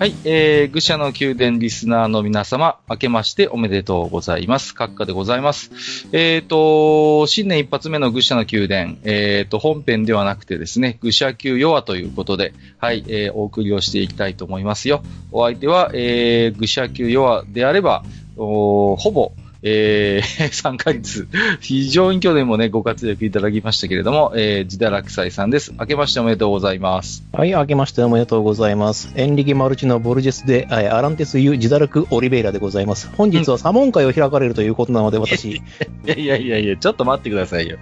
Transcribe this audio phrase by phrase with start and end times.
[0.00, 4.72] はい、えー、愚者の宮殿リスナーの皆様、明けましておめでとうございます。
[4.72, 6.08] 閣下でございます。
[6.12, 15.02] えっ、ー、と、新年一発目の愚者の宮殿、えっ、ー、と、本編ではなくてですね、愚者級弱ということで、はい、えー、お送りをしていきたいと思いますよ。
[15.32, 18.02] お相手は、えー、愚者級弱であれば、
[18.38, 21.28] おほぼ、えー、参加率、
[21.60, 25.72] 非常に去年もね、ご活躍いただきましたけれども、えー、ジダラクサイさんです。
[25.78, 27.24] 明けましておめでとうございます。
[27.32, 29.12] はい、明けましておめでとうございます。
[29.16, 33.10] エンリギ・マルチのボルジェスで、アランテス・ユ・ジダラク・オリベイラでございます。
[33.16, 35.56] 本日はサモン会を開かれるということなので、私。
[35.56, 35.62] い
[36.06, 37.78] やいやいやいや、ちょっと待ってくださいよ。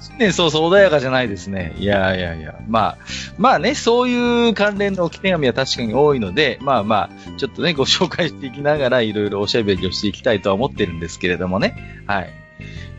[0.00, 1.74] 新年そうそう穏やかじゃないですね。
[1.78, 2.98] いやいやいや、まあ、
[3.38, 12.02] まあね、そういう関連の置き手紙は確かに多いので、まあまあ、ちょっとね、ご紹介していきながら、いろいろおしゃべりをしていきたいとは思ってるんですけけれどもね。
[12.06, 12.30] はい。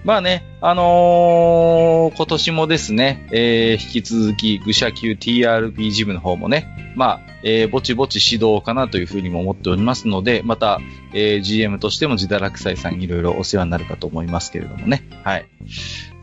[0.04, 10.80] まあね、あのー、今年もですね、えー、引き続き、愚者級 TRP ジムの方もね、まあ、えー、ぼちぼち指導かなというふうにも思っておりますので、また、
[11.14, 15.08] えー、GM としても自堕落斎さんいろいろお世話になるかと思いますけれどもね。
[15.24, 15.46] はい。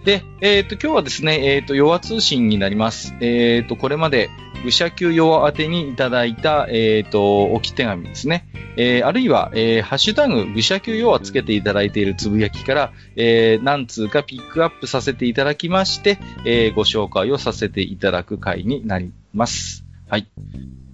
[0.04, 3.14] で、えっ、ー、と、今日はですね、えっ、ー、と、弱通信になります。
[3.20, 4.30] えっ、と、これまで、
[4.64, 8.47] 愚者級用宛てにいただいた、えっ、と、置き手紙ですね。
[8.77, 19.84] えあるいは、えハッシュタグ、愚者級弱つけていただいているつぶやきから、え何通かピックアップさせていただきまして、えご紹介をさせていただく回になります。
[20.08, 20.27] はい。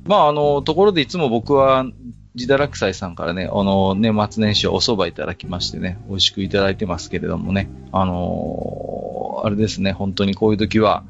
[0.05, 1.85] まあ、あの、ところでいつも僕は、
[2.37, 11.05] ジダラクサイさんからね、あの、年末年始お蕎麦いただきましてね、美味しくいただいてますけれどもね、あのー、あれですね、本当にこういう時は、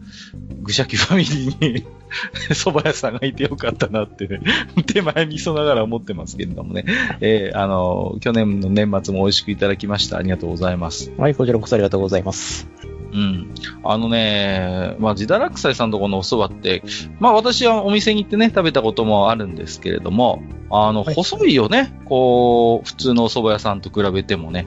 [0.62, 1.84] 愚者記ファミリーに
[2.54, 4.41] 蕎麦屋さんがいてよかったなってね、
[4.86, 6.84] 手前味噌ながら思ってますけれどもね、
[7.20, 10.19] えー、あのー、去年の年末も美味しくいただきました。
[10.19, 11.12] ありがとうございます。
[11.19, 12.69] はい、こちらこそありがとうございます。
[13.17, 13.55] うん。
[13.83, 16.83] あのね、まあ、ジダラクサイさんとこのお蕎麦って、
[17.19, 21.99] まあ私はお店に行ってね、食べたこともあるんですけれども、あの、はい、細いよね。
[22.04, 24.66] こう、普通のお蕎麦屋さんと比べてもね。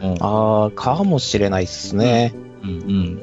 [0.00, 2.34] うん、ああ、かもしれないっすね。
[2.62, 3.22] うん、うん、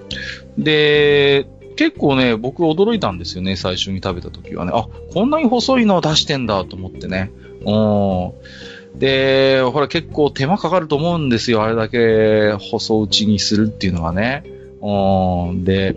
[0.57, 0.63] うん。
[0.63, 4.71] で、結構ね、僕驚いたんですよね、最初に食べた時はね。
[4.75, 7.31] あ、こんなに細いのを出してんだと思ってね。
[7.65, 8.99] うん。
[8.99, 14.44] で、ほら結構手間かかると思うんですよ、あれだけ細打ちにするっていうのはね。
[14.81, 15.63] うん。
[15.63, 15.95] で、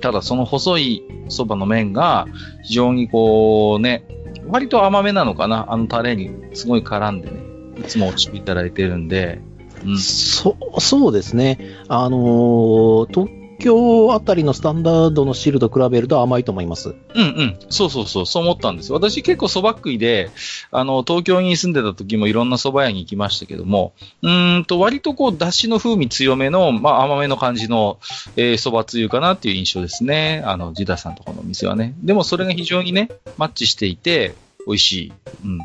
[0.00, 2.26] ただその細い蕎麦の麺が
[2.64, 4.06] 非常にこうね、
[4.48, 7.40] 割と甘めなのかなあのタレにすごい絡んでね、
[7.80, 9.40] いつもおしていただいてるんで、
[9.84, 11.58] うん、そ、そうですね。
[11.88, 13.12] あのー、
[13.62, 16.90] 京あたりのスタンダードの汁と比べると甘いと思います。
[16.90, 17.56] うんうん。
[17.70, 18.92] そうそうそう、そう思ったんです。
[18.92, 20.30] 私結構蕎麦食いで、
[20.70, 23.92] あの、東京に住んでた時もいろんな蕎麦屋に行きましたけども、
[24.22, 27.98] うんと、割とこう、だしの風味強めの、まあ甘めの感じの、
[28.36, 30.42] えー、蕎麦つゆかなっていう印象ですね。
[30.44, 31.94] あの、ジダさんとこのお店はね。
[32.02, 34.34] でもそれが非常にね、マッチしていて、
[34.66, 35.12] 美味しい。
[35.44, 35.58] うん。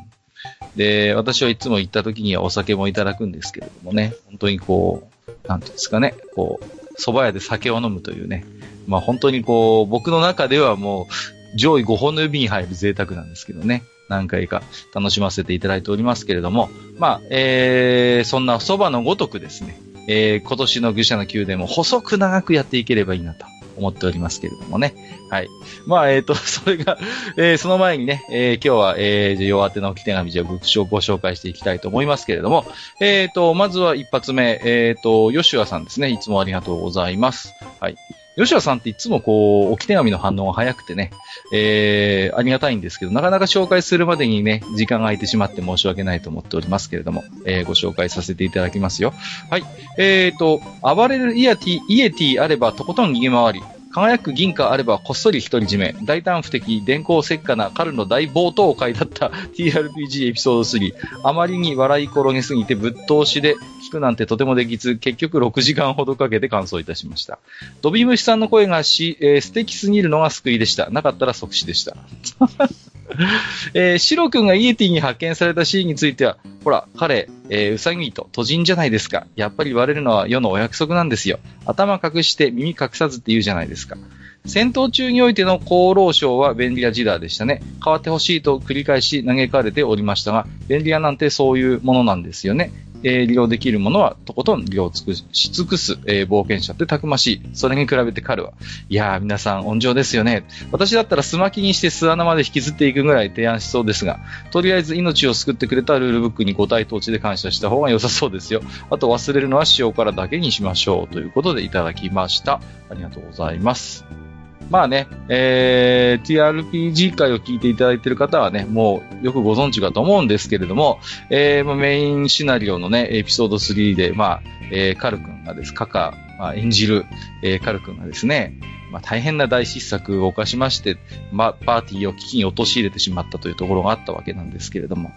[0.76, 8.46] で、私はいつも行った時にはお酒もいただくんですけれどもね、本当にこう、なんていうんですかね、こう、蕎麦屋で酒を飲むというね、
[8.88, 11.08] まあ本当にこう、僕の中ではも
[11.56, 13.84] う、上位5本の指に入る贅沢なんですけどね。
[14.10, 14.64] 何回か
[14.94, 19.78] 楽しませていただいておりますけれども、まあ、えー、そんな蕎麦のごとくですね、
[20.08, 23.46] えー、今年の愚者の宮殿も細く長くやっていければいいなと。
[23.78, 24.96] 思っておりますけれどもね。
[25.30, 25.50] はい。
[25.86, 26.98] まあ、えっ、ー、と、 それが、
[27.38, 32.66] えー、その前にね、えー、今日は、えー、弱手の置き手紙じゃご紹介していきたいと思いますけれども、
[33.00, 36.10] えっ、ー、と、まずは一発目、えっ、ー、と、吉川さんですね。
[36.10, 37.54] いつもありがとうございます。
[37.80, 37.96] はい。
[38.38, 41.12] 吉田さんっていつもこう、置き手紙の反応が早くてね、
[41.52, 49.14] えー、ありがたいんですけど、なかなか紹介するまでにね、時間が空いてしまって申し訳ないと思っておりますけれども、えー、ご紹介させていただきますよ。
[49.50, 49.64] はい。
[49.98, 53.64] えーと、暴れるイヤティ、イエティあればとことん逃げ回り、
[53.98, 60.94] 輝く銀貨あればこっそり独り占め、大胆不敵、電光石火な彼の大冒頭回だった TRPG エピソード3。
[61.24, 63.56] あまりに笑い転げすぎてぶっ通しで
[63.88, 67.40] 聞くなんてとてもできず、結局6時間ほどかけて完走いたしました。
[67.82, 70.92] ドビムシさんの声がし、えー、素敵すぎるのが救いでした。
[70.92, 71.98] なかったら即死でした。
[73.74, 79.28] えー、シロ君がイエティに発見されたシーンについては、ほら、彼、えー、うさぎと都人じゃないですか。
[79.36, 81.40] やっぱり言われるのは世のお約束なんですよ。
[81.66, 83.98] 頭隠して耳隠さずって言うじゃないですか。
[84.46, 87.62] 戦闘中においての厚労省は便利屋ジダーでしたね。
[87.84, 92.72] 変わってほしいと繰り返し嘆かれておりましたが、便利屋なんてそういうものなんですよね。
[93.04, 97.42] えー、利用できるものはとことん利用尽くし尽くす、えー、冒険者ってたくましい。
[97.54, 98.54] それに比べて彼は。
[98.90, 100.46] いやー、皆さん温情ですよね。
[100.72, 104.20] 私だったらスマキにして巣穴まで引きずっていくぐらい提案しそうですが、
[104.52, 108.62] とりあえず命を救ってくれたルールブックに五体統治で感謝した方が良さそうですよ。
[108.90, 111.14] あと忘れるのは塩辛だけにしましょう。
[111.14, 112.62] ということでいただきました。
[112.90, 114.27] ありがとうございます。
[114.70, 121.00] まあね、えー、TRPG 会を聞いていただいている方はね、もうよくご存知かと思うんですけれども、
[121.30, 124.42] えー、まあメインシナリオのね、エピソード3で、まあ、
[124.72, 127.06] えー、カル君がです、カカ、まあ、演じる、
[127.42, 128.60] えー、カル君がですね、
[128.92, 130.98] まあ、大変な大失策を犯しまして、
[131.32, 135.12] まあ、パーティーを危機に陥れてしまったというところがあったわけなんですけれども、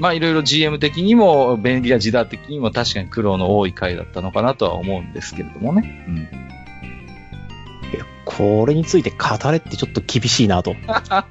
[0.00, 6.04] まあ、いろいろ GM 的にも、便利や時代的にも確かに苦労の多い回だったのかなとは思うんですけれどもね。
[6.08, 6.57] うん。
[8.28, 10.76] これについて語れってちょっと厳しいなと。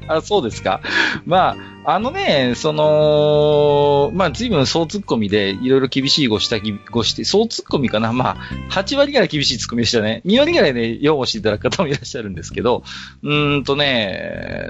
[0.08, 0.82] あ そうですか。
[1.26, 1.56] ま
[1.86, 8.38] あ、あのね、その、まあ、随分総ツッコミで、いろいろ厳しいご指摘、ご指摘、総ツッコミかなまあ、
[8.72, 10.24] 8割ぐらい厳しいツッコミでしたね。
[10.26, 12.84] 2割ぐらいね、擁護していただく方もいらっしゃるんですけど、
[13.22, 14.70] うーんとね、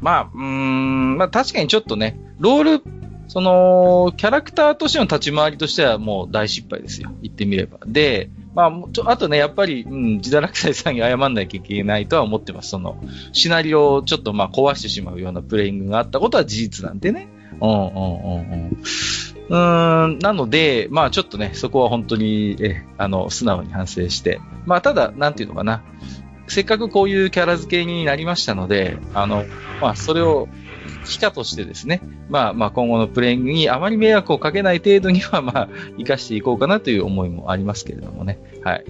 [0.00, 2.82] まあ、うーん、まあ確かにちょっとね、ロール、
[3.26, 7.10] その、キャラクターとしての立ち回りとしてはもう大失敗ですよ。
[7.22, 7.78] 言ってみれば。
[7.86, 12.70] で、まあ、ちょあとね、やっぱり、うん、自堕落斎さんに謝んなきゃいけないとは思ってます。
[12.70, 12.98] その、
[13.32, 17.28] シナリオをちょっとまあ壊してしまうようなプレイングがあったことは事実なんでね。
[17.60, 18.76] うん、うん、うん、うん。
[19.48, 24.40] うーん、なので、まあちょっとね、そこは本当に、え、あの、素直に反省して。
[24.66, 25.84] まあただ、なんていうのかな。
[26.48, 29.44] せっかくこういうキャラ付けになりましたので、あの、
[29.80, 30.48] まあそれを、
[31.08, 38.38] 機化としてですね、まあまあ今後のプレイングにあまり迷惑をかけない程度には、まあ、活かしていこうかなという思いもありますけれどもね。
[38.62, 38.84] はい。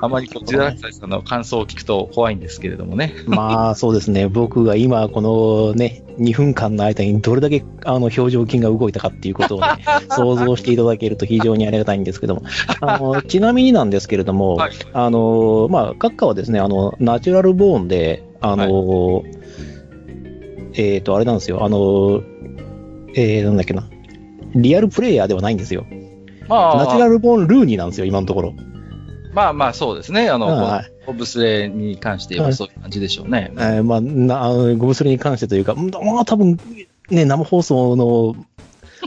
[0.00, 3.14] あまりこう、ジダラクサイさんの感想を聞くと怖いんですけれどもね。
[3.26, 4.28] まあ、そうですね。
[4.28, 9.66] 僕が今、このね、2分間の間にどれだけあの表情筋が動いたかっていうことをね、
[10.10, 12.42] 想像していただけると非常にありがたいんですけども。
[12.80, 19.24] あの、ちなみになんですけれども、はいあの、まあ、閣下はですね、あの、ナチュラルボーンで、あの、
[20.74, 22.22] えっ、と、あれなんですよ、あの、
[23.14, 23.88] えー、なんだっけな。
[24.54, 25.86] リアルプレイヤーではないんですよ。
[26.48, 28.54] まあ、ナチュラルボーンルーニーなんですよ、今のところ。
[29.32, 30.28] まあまあそうですね。
[30.28, 33.52] あの、はいボブスレーに関して言えばそういう感じでしょうね。
[33.56, 36.58] えーまあ、な、ゴブスレに関してというか、うんまあ多分、
[37.10, 38.34] ね、生放送の、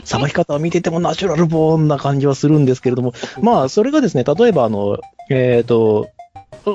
[0.04, 4.98] さばき方を見ててもナチュラルボーンな感じはするんですけれども、まあ、それがですね、例えばあの、
[5.28, 6.08] えっ、と、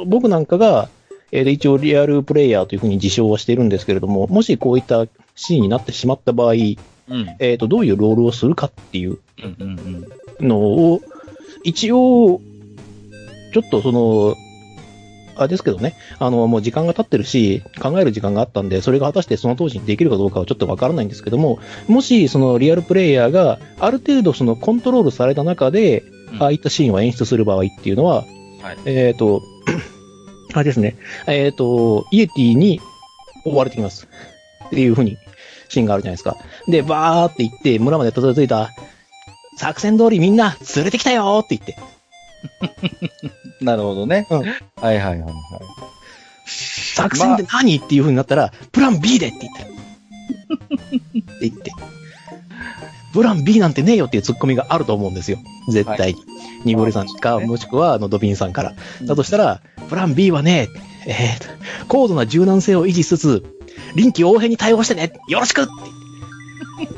[0.08, 0.90] 僕なんかが、
[1.36, 7.36] えーと一応リアルプレイヤーというふうに自称はしているんですけれども、もしこういったシーンになってしまった場合、うん。
[7.40, 10.08] えっ、と、どういうロールをするかっていううんうん
[10.40, 10.48] うん。
[10.48, 11.02] のを、
[11.64, 12.40] 一応、
[13.52, 14.36] ちょっとその、
[15.36, 28.24] あれですけどね、あの、もう時間が経ってるし、考える時間があったんで、それが果たしてその当時にできるかどうかはちょっとわからないんですけども、もし、そのリアルプレイヤーがある程度そのコントロールされた中で、うんああいったシーンを演出する場合っていうのは、
[28.60, 28.78] はい。
[28.86, 29.44] えっ、と、
[30.54, 30.96] あれですね、
[31.28, 32.80] えっ、と、イエティに
[33.46, 34.08] 追われてきます。
[34.68, 35.18] っていう風に、
[35.70, 36.38] シーンがあるじゃないですか。
[36.68, 38.70] で、バーって行って、村までたどり着いた、
[39.58, 41.78] 作戦通りみんな連れてきたよーって言って、
[43.62, 44.28] なるほどね。
[44.30, 45.34] うんはいはいはいはい。
[46.46, 49.64] 作戦って何、っていう風になったら、プラン B でって言って。
[51.20, 51.72] って言って。
[53.14, 55.38] プラン B なんてねえよっていうツッコミがあると思うんですよ。
[55.70, 56.24] 絶対に。
[56.66, 58.74] ニゴリさんか、もしくは、あの、ドビンさんから。
[59.04, 60.68] だとしたら、プラン B はね、
[61.06, 61.48] えーと、
[61.88, 63.46] 高度な柔軟性を維持しつつ、
[63.96, 65.68] 臨機応変に対応してねよろしく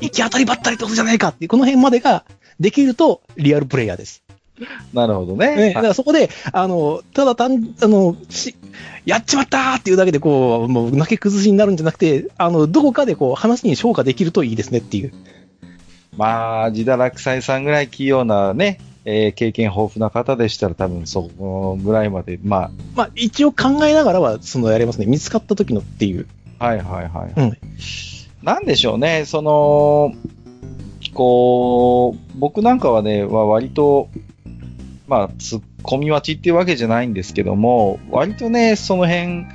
[0.02, 2.24] 行き当たりばったりってことじゃないかっていう、この辺までが
[2.60, 4.24] できると、リアルプレイヤーです。
[4.94, 5.56] なるほどね。
[5.56, 8.56] ね、だからそこで、あの、ただ単、あの、し、
[9.06, 15.14] やっちまったーっていうだけで、こう、もう泣け崩しになるんじゃなくて、あの、どこかでこう、話に消化できるといいですねっていう。
[16.18, 25.06] まあ、自堕落斎さんぐらい器用なね、えー経験豊富な方でしたら多分そこぐらいまで、ままあ、一応考えながらは、その、やれますね。
[25.06, 26.28] 見つかった時のっていう。
[26.60, 27.34] あ、はいはいはい。
[27.36, 27.58] うん
[28.46, 30.14] なんでしょうね、その、
[31.16, 34.10] こう、僕なんかはね、は割と、
[35.08, 39.46] まあ、突っ込み待ちっていうわけじゃないんですけども、割とね、その辺、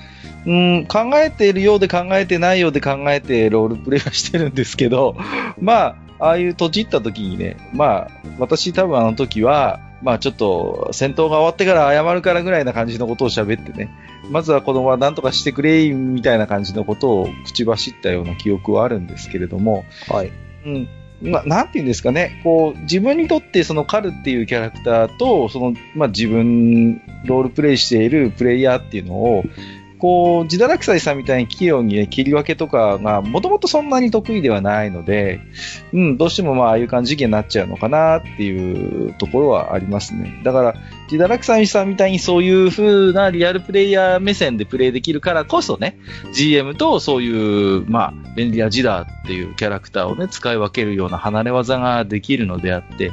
[0.45, 0.53] う
[0.83, 5.17] ん、考えているようで考えてないようで考えてロールプレイはしてるんですけど、
[5.61, 13.91] まあ、ああいう閉じった時にね、まあ、私多分あの時は、まあちょっと戦闘が終わってから謝るからぐらいな感じのことを喋ってね、
[14.31, 20.33] まずは子供は何とかしてくれ、みたいな感じのことを口走ったような記憶はあるんですけれども、はい。
[20.65, 20.89] うん。
[21.23, 29.45] まあ、なんて言うんですかね、こう、自分にとってそのカルっていうキャラクターと、その、まあ自分、ロールプレイしているプレイヤーっていうのを、
[30.01, 35.41] こう、自堕落斎さんみたいに器用にね、切り分けとかが、もともとそんなに得意ではないので、
[35.93, 40.41] うん、どうしてもまあ、ああいう感じになっちゃうのかなっていうところはありますね。
[40.43, 40.75] だから、
[41.11, 45.99] 自堕落斎さんみたいにそういう風なリアルプレイヤー目線でプレイできるからこそね、
[46.33, 53.13] GM とそういう、まあ、便利なジダーっていうキャラクターをね、使い分けるような離れ技ができるのであって、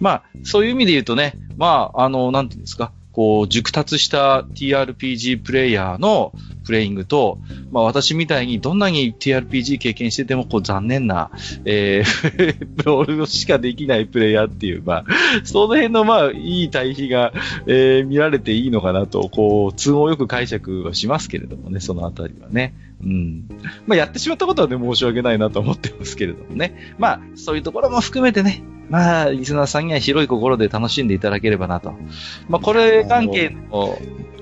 [0.00, 6.34] まあ、そういう意味で言うとね、まあ、あの、なんていうんですか、こう、熟達した TRPG プレイヤーの
[6.66, 7.38] プレイングと、
[7.70, 11.30] まあ私みたいにどんなに TRPG 経験してても、こう残念な、
[11.64, 15.04] えー、 ロールしかできないプレイヤーっていう、まあ、
[15.44, 17.32] その辺のまあ、いい対比が、
[17.66, 22.74] えー、見られていいのかなと、こう、都合よく解釈はしますけれどもね、そのあたりはね。
[23.02, 23.48] うん。
[23.86, 26.94] まあ、やってしまったことはね、申し訳ないなと思ってますけれどもね。
[26.98, 31.94] まあ、そういうところも含めてね、まあ、リスナーさんには広い心で楽しんでいただければなと。
[32.48, 33.98] まあ、これ関係の、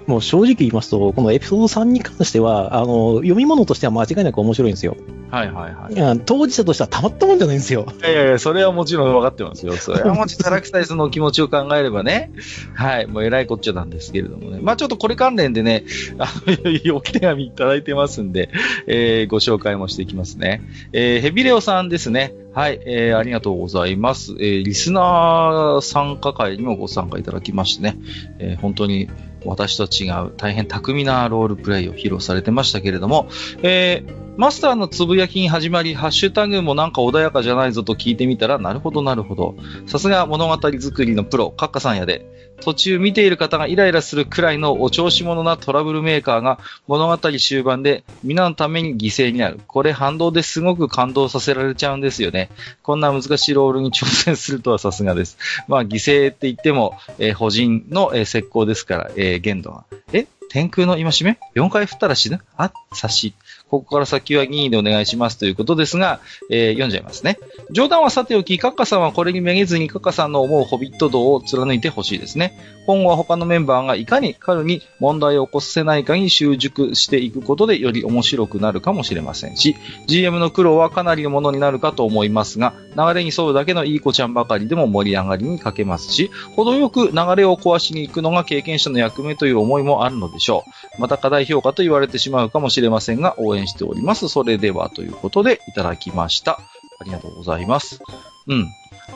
[0.06, 4.96] もう正直言いますと、このエピソード3に関しては、あの、読み物としては間違いなく面白いんですよ。
[5.30, 5.94] はいはいはい。
[5.94, 7.87] いや、当事者としてはたまったもんじゃないんですよ。
[8.00, 9.75] いやいやいや、それはもちろん分かってますよ。
[9.76, 12.30] それはもちろん、タラクサイスの気持ちを考えればね。
[12.75, 14.58] はい、もう偉いこっちゃなんですけれどもね。
[14.62, 15.84] まあちょっとこれ関連でね、
[16.18, 18.50] あの、置き手紙いただいてますんで、
[18.87, 20.62] えー、ご紹介もしていきますね。
[20.92, 22.34] えー、ヘビレオさんですね。
[22.54, 24.32] はい、えー、ありがとうございます。
[24.38, 27.96] えー、リスナー参加会にもご参加いただきましてね、
[28.38, 29.08] えー、本当に
[29.45, 33.29] 私と違う大変巧みなロールプレイを披露されてましたけれども、
[33.63, 39.55] えー、マスターのつぶやきに始まり、ハッシュタグもなんか穏やかじゃないぞと聞いてみたら、なるほどなるほど。
[39.87, 42.27] さすが物語作りのプロ、カッカさんやで。
[42.64, 49.61] 途中見ている方がイライラするくらいのお調子者なトラブルメーカーが物語終盤で皆のために犠牲になる。
[49.66, 52.49] これ反動ですごく感動させられちゃうんですよね。
[52.83, 55.37] こんな難しいロールに挑戦するとはさすがです。
[55.68, 59.85] まあ犠牲って言っても、えー、保人の、えー、石膏ですから、えー、限度は。
[60.14, 60.26] え？
[60.50, 62.40] 天空の戒め ?4 回振ったら死ぬ？
[62.56, 63.35] あ、察し。
[63.71, 67.38] ここから先は任意でお願いしますということですが、えー、読んじゃいますね。
[67.71, 72.56] 冗談はさておき、カッカさんはこれにめげずにカッカさんの思うホビット道を貫いてほしいですね。
[72.87, 90.64] 今後は他のメンバーがいかに彼に問題を起こせないかに習熟していくことでより面白くなるかもしれませんし、GM の苦労はかなりのものになるかと思いますが、流れに沿うだけのいい子ちゃんばかりでも盛り上がりに欠けますし、程よく流れを壊しに行くのが経験者の役目という思いもあるのでしょ
[90.99, 91.00] う。
[91.00, 94.28] また過大評価と言われてしまうかもしれませんが、応援しております。
[94.28, 96.61] それではということでいただきました。
[97.00, 98.00] ありがとうございます。
[98.46, 98.66] うん。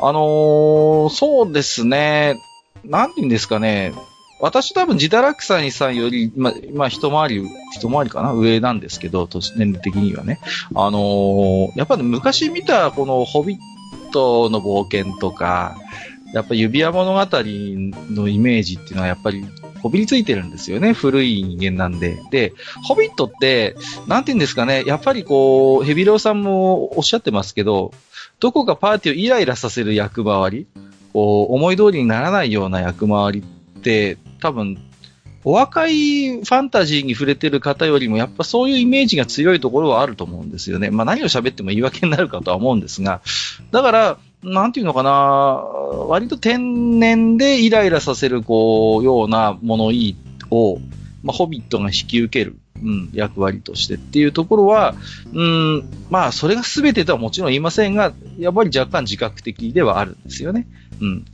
[0.01, 2.37] あのー、そうですね。
[2.85, 3.93] なんて言うんですかね。
[4.41, 8.33] 私多分ジダラクサニさんより、ま、まあ、一回り、一回りかな？
[8.33, 10.39] 上なんですけど、年年齢的にはね。
[10.75, 13.59] あのー、やっぱり昔見たこのホビッ
[14.13, 15.77] トの冒険とか、
[16.35, 19.45] やっぱ指輪物語のイメージっていうのはやっぱり
[19.83, 20.93] こびりついてるんですよね。
[20.93, 22.21] 古い人間なんで。
[22.31, 22.53] で、
[22.85, 24.85] ホビットって、なんて言うんですかね。
[24.87, 27.93] やっぱりこう、ヘビローさんもおっしゃってますけど、
[28.41, 30.67] どこかパーティーをイライラさせる役回り、
[31.13, 34.79] こう、思い通りにならないような役回りって、多分、
[35.45, 40.91] お若いファンタジーに触れてる方よりも、やっぱそういうイメージが強いところはあると思うんですよね。
[40.91, 43.23] まあ何を喋っても言い訳になるかとは思うんですが、
[43.71, 50.17] だから、なんていうのかな、割と天然でイライラさせる、こう、ような物言い
[50.51, 50.79] を、
[51.23, 54.95] まあ、ホビットが引き受ける、うん、役割としてっていうところは、
[55.33, 60.69] うん、まあ、それが全てとはもちろん言いませんが、やっぱり若干自覚的ではあるんですよね。
[61.01, 61.25] うん。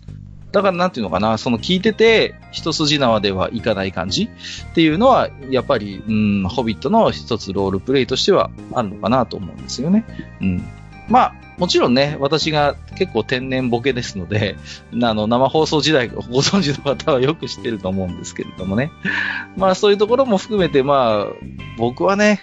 [0.53, 4.31] だからなんていうのかな、その聞いてて、一筋縄ではいかない感じ
[4.71, 10.05] っていうのは、やっぱり、うん、ホビットの一つロールプレイとしてはあるのかなと思うんですよね。
[10.41, 10.65] うん。
[11.09, 14.57] まあ、もちろんね、私が結構天然ボケですので、
[15.03, 18.91] あの、生放送時代ご存知の方はよく知ってると思うんですけれどもね。
[19.57, 21.35] まあ、そういうところも含めて、まあ、
[21.79, 22.41] 僕はね、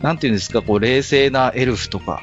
[0.00, 2.20] なんていうんですか、こう、冷静なエルフとか、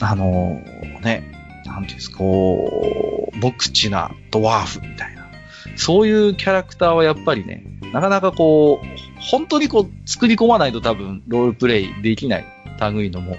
[0.00, 1.32] あのー、ね、
[1.64, 5.28] なんていうんですか、こう、牧地なドワーフみたいな。
[5.76, 8.86] そういうキャラクターはやっぱりね、なかなかこう、
[9.20, 12.44] 本当にこう、作り込まないと多分、ロールプレイできない
[12.92, 13.36] 類のも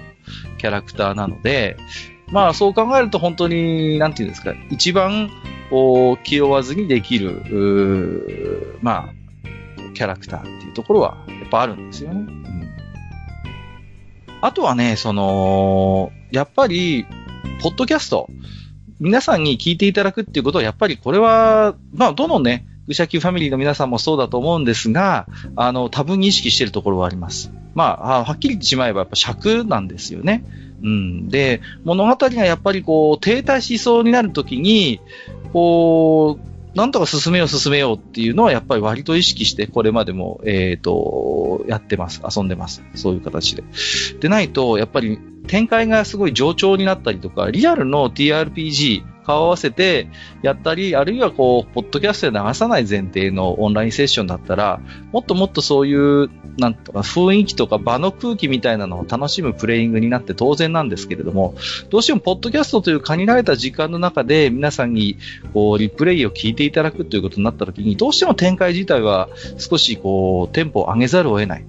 [0.58, 1.76] キャラクターなので、
[2.32, 5.30] まあそう考えると本当に、なんていうんですか、一番、
[6.24, 9.14] 気負わずにできる、まあ、
[9.94, 12.20] キャラクターっていうところは、やっぱあるんですよね。
[12.20, 12.68] うん、
[14.40, 17.06] あとはね、その、やっぱり、
[17.62, 18.28] ポッドキャスト、
[18.98, 27.52] 皆さんに聞いていただくっていうことは、やっぱりこれは、まあ、どのね、愚者級ファミリーの皆さんもそうだと思うんですが、あの、多分意識しているところはあります。
[27.74, 30.44] まあ、はっきり言ってしまえばやっぱ尺なんですよね。
[30.82, 31.28] うん。
[31.28, 35.00] で、物語がやっぱりこう、停滞しそうになるときに、
[35.52, 42.22] こう、なんとか進めよう進めようっていうのはやっぱり割と意識してこれまでも、えっ、ー、と、やってます。
[42.36, 42.82] 遊んでます。
[42.94, 43.62] そういう形で。
[44.20, 50.08] でないと、やっぱり展開がすごい上調になったりとか、リアルの TRPG、顔合わせて
[50.42, 54.80] やったり、あるいはこう、ポッドキャストで流さない前提のオンラインセッションだったら、
[55.12, 61.54] もっともっとそういう、なんとか雰囲気とか場の空気みたいなのを楽しむプレイングになって当然なんですけれども、
[61.90, 65.16] どうしてもポッドキャストという限られた時間の中で皆さんに
[65.54, 71.64] こうリプレイを聞いていただくということになった時に、どうしても展開自体は少しこうテンポを上げざるを得ない。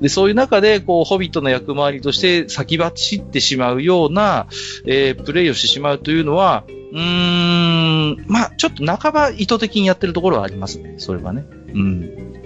[0.00, 4.46] で、そういう中で、こう、ホビットの役回りとして先走ってしまうような、
[4.86, 10.94] えー、プレイをしてしまうというのは、うーん、まあ、ちょっと半ば意図的にやってるところはありますね。
[10.98, 11.44] それはね。
[11.74, 12.42] うん。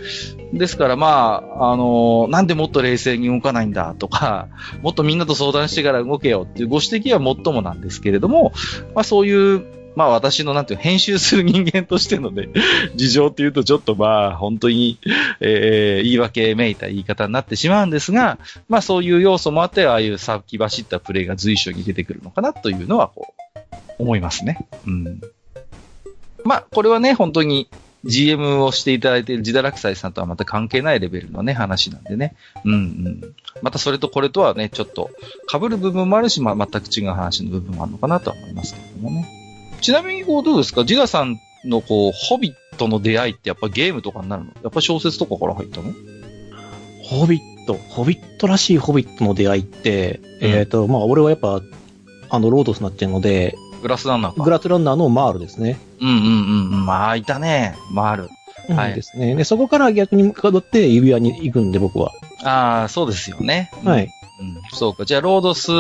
[0.55, 4.49] ですからまあ、あのー、なんでもっと冷静に動かないんだとか、
[4.81, 8.52] もっとみんなと相談してから動けよっていうご指摘はもっともなんですけれども、
[8.95, 12.49] まあそういうまあ私のなんていう編集する人間としてのね、
[12.97, 14.97] 事情っていうとちょっとまあ本当に、
[15.40, 18.38] えー、言い訳めいた言い方になってしまうんですが、
[18.69, 23.38] まあそういう要素もあって、ああいう先走ったプレイが随所に出てくるのかなというのはこう、
[23.99, 24.69] 思いますね。
[24.87, 25.21] うん。
[26.45, 27.69] まあこれはね、本当に
[28.05, 32.37] GM をしていただいているジダラクサイさんとはまた関係ないレベルのね、話なんでね。
[32.64, 33.35] うんうん。
[33.61, 35.11] またそれとこれとはね、ちょっと
[35.50, 39.28] 被る部分もあるし、まあ、全く違う話の部分もあるのかなとは思いますけれどもね。
[39.81, 40.85] ちなみにこうどうですか？
[40.85, 44.52] ジダさんのこう、ホビットの出会いってやっぱゲームとかになるの？
[44.62, 45.93] やっぱ小説とかから入ったの？
[47.02, 51.62] ホビット、ホビットらしいホビットの出会いって、うん、えっ、ー、と、まあ俺はやっぱ、
[52.31, 54.42] あの、ロードスになっちゃうので、グラスランナーか。
[54.42, 55.78] グラスランナーのマールですね。
[56.00, 56.87] うんうんうん。
[56.87, 57.76] まあ、いたね。
[57.92, 58.30] マール。
[58.75, 58.94] はい。
[58.94, 59.35] ですね。
[59.35, 62.12] で、そこから逆にかどって指輪に行くんで、僕は。
[62.42, 63.70] ああ、そうですよね。
[63.85, 64.08] はい。
[64.40, 65.04] うん、そうか。
[65.04, 65.73] じゃあ、ロードス、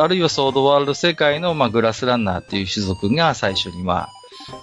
[0.00, 4.08] あるいはソードワールド世界の、まあ、グラスランナーっていう種族が最初に、まあ、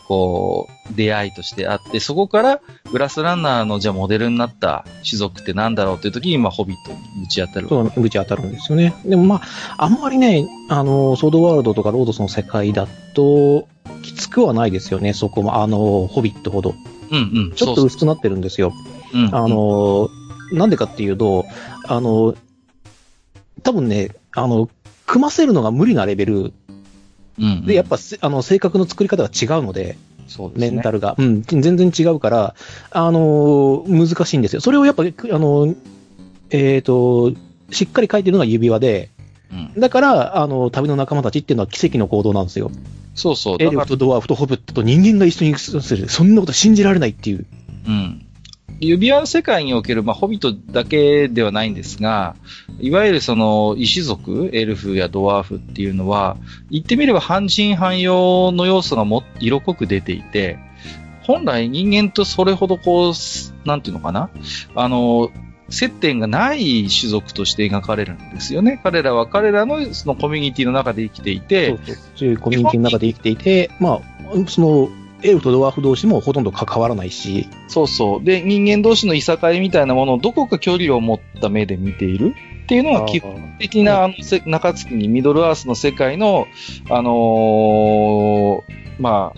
[0.07, 2.61] こう、出会いとしてあって、そこから、
[2.91, 7.67] グラスランナーの、じゃあ、モデルになった種族ってなんだろうっていう時に、まあ、ホビットにぶち当たる。
[7.69, 8.93] そう、ぶち当たるんですよね。
[9.05, 9.41] でも、ま
[9.77, 13.67] あ、あんまりね、あの、ソードワールドとかロードスの世界だと、
[14.01, 16.75] きつくはないですよね、そこも、あの、ホビットほど。
[17.11, 17.19] うんう
[17.49, 17.51] ん。
[17.55, 18.73] ちょっと薄くなってるんですよ。
[19.13, 20.09] うん、うん、あの、
[20.51, 21.45] なんでかっていうと、
[21.87, 22.35] あの、
[23.63, 24.69] 多分ね、あの、
[25.05, 26.53] 組ませるのが無理なレベル、
[27.41, 32.55] うんうん、で、やっぱ、あの、性格の作り方が違うので、そうですね、メンタルが、うん、全然違うから、
[32.91, 34.61] あの難しいんですよ。
[34.61, 35.07] それをやっぱ、あ
[35.39, 35.75] の
[36.51, 37.33] えっ、ー、と、
[37.71, 39.09] しっかり書いてるのが指輪で、
[39.51, 42.71] うん、だから、あの、旅の仲間たちっていうのは奇跡の行動なんですよ。
[43.15, 43.57] そうそう。
[43.59, 46.07] エルフとドワーフとホブットと人間が一緒にする。
[46.07, 47.45] そんなこと信じられないっていう。
[47.87, 48.25] うん。
[48.81, 52.35] 指輪の世界における、まあ、ホビットだけではないんですが、
[52.79, 56.37] いわゆるその、異族、エルフやドワーフっていうのは、
[56.71, 60.57] 言ってみれば半人半様の要素がも色濃く出ていて、
[61.21, 64.31] 本来人間とそれほどこう、なんていうのかな
[64.75, 65.29] あの、
[65.69, 68.79] 接点がない種族として描かれるんですよね。
[68.83, 74.01] 彼らは彼らのそのコミュニティの中で生きていて、そうそうそういうコミュニティの中で生きていて、まあ、
[74.47, 74.89] その
[75.23, 77.47] エルフとドワーフ同士もほとんど関わらないし。
[77.67, 78.23] そうそう。
[78.23, 84.13] で、人間同士のいさかいみたいなものをどこか距離を持った目で見ているっていうのが基本的な、あの、
[84.45, 86.47] 中津にミドルアースの世界の、
[86.89, 88.61] あのー、
[88.99, 89.33] ま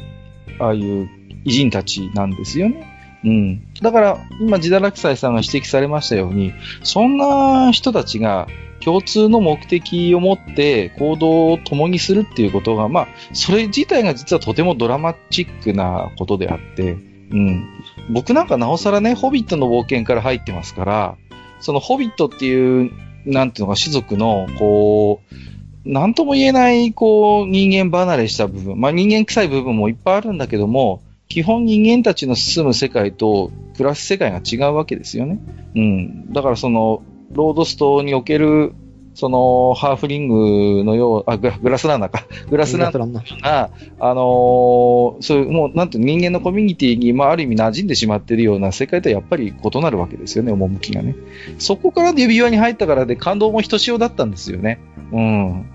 [0.60, 1.10] あ、ああいう
[1.46, 2.90] 偉人たちなんですよね。
[3.24, 3.74] うん。
[3.82, 8.48] だから、今、ジダラクサイさんが指摘されましたように、そんな人たちが
[8.84, 16.98] 共通の目的を持って行動を共にするっていうことが、まあ、それ自体が実はとてもドラマチックなことであって、
[17.32, 17.68] うん。
[18.10, 21.18] 僕なんかなおさらね、ホビットの冒険から入ってますから、
[21.60, 22.92] そのホビットっていう、
[23.26, 35.40] なんていうのか、種族の、こう、なんとも言えない、こう、人間離れした部分、まあ人間臭い部分もいっぱいあるんだけども、基本人間たちの住む世界と暮らす世界が違うわけですよね。
[35.76, 36.32] うん。
[36.34, 37.02] だからその、
[37.34, 38.74] ロードストにおける、
[39.16, 42.26] その、ハーフリングのよう、あ、グラグラスランナーか。
[42.50, 43.70] グラスランナーが、
[44.00, 51.16] あのー、そういう、もう、なんて人間のコミュニティに、まあ、ある意味馴染んでしまっているような世界とはやっぱり異なるわけですよね、趣がね。
[51.60, 54.80] そこから指輪に入ったからで感動もひとしおだったんですよね。
[55.12, 55.66] うん。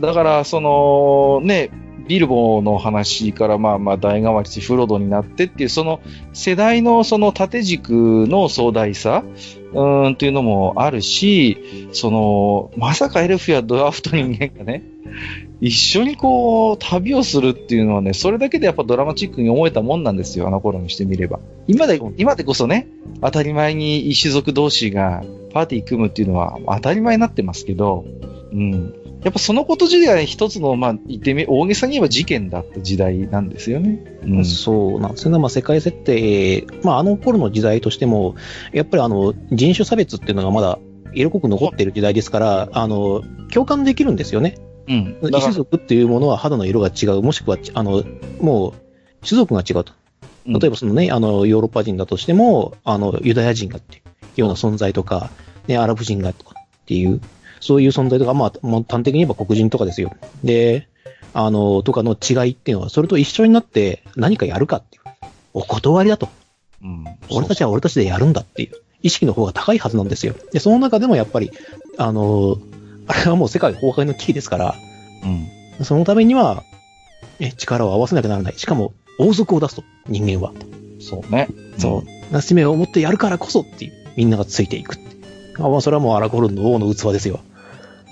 [0.00, 1.70] だから、その、ね、
[2.08, 6.00] ビルボの話からまあまあ代替わりしフロドになってっていう、その
[6.32, 9.24] 世代のその縦軸の壮大さ、
[9.74, 14.82] うんっていうのもあるし、その、まさかエルフやドラフト人間がね、
[15.60, 21.40] 一緒にこう、旅をするっていうのはね、それだけでやっぱドラマチックに思えたもんなんですよ、あの頃にしてみれば。
[21.66, 22.88] 今で、今でこそね、
[23.20, 28.06] 当たり前に種族同士がパーティー組むっていうのは当たり前になってますけど、
[28.52, 28.94] うん。
[29.24, 33.98] やっぱそのこと自体一つの、まあ、言ってみ、大げさに言えば事件だった時代なんですよね。
[34.22, 35.38] うん、そうなんですね。
[35.38, 38.36] まあ、世界設定、まあ、あの頃の時代としても、
[38.72, 40.78] やっぱりあの、人種差別っていうのがまだ
[41.14, 44.56] 色濃く残っている時代ですから、あの、共感できるんですよね。
[44.88, 45.18] うん。
[45.22, 48.04] 異種族っていうものは肌の色が違う、もしくは、あの、
[48.40, 48.74] もう、
[49.26, 49.92] 種族が違うと。
[50.46, 54.00] 例えばそのね、あの、ヨーロッパ人だとしても、あの、ユダヤ人がって。
[54.40, 55.30] ような存在とか、
[55.66, 57.20] ね、アラブ人がとかっていう、
[57.60, 60.12] そういう存在とか、まあ、もう端的に言えば黒人とかですよ。
[60.44, 60.88] で、
[61.34, 65.02] あの、とかの違いっていうのは、それと一緒になって何かやるかっていう。
[65.54, 66.28] お断りだと。
[66.82, 67.04] うん。
[67.30, 70.34] 俺たちは俺たちでやるんだっていう意識の方が高いはずなんですよ。
[70.52, 71.50] で、その中でもやっぱり、
[71.96, 72.56] あの、
[73.06, 74.74] あれはもう世界崩壊の危機ですから、
[75.24, 75.84] うん。
[75.84, 76.62] そのためには、
[77.40, 78.58] え力を合わせなきゃならない。
[78.58, 80.52] しかも、王族を出すと、人間は。
[81.00, 81.48] そうね。
[81.78, 82.32] そう。
[82.32, 84.96] な使命を持ってやるからこそっていう、みんながついていく
[85.58, 87.40] まあ、それはもうアラゴルンの王の器ですよ。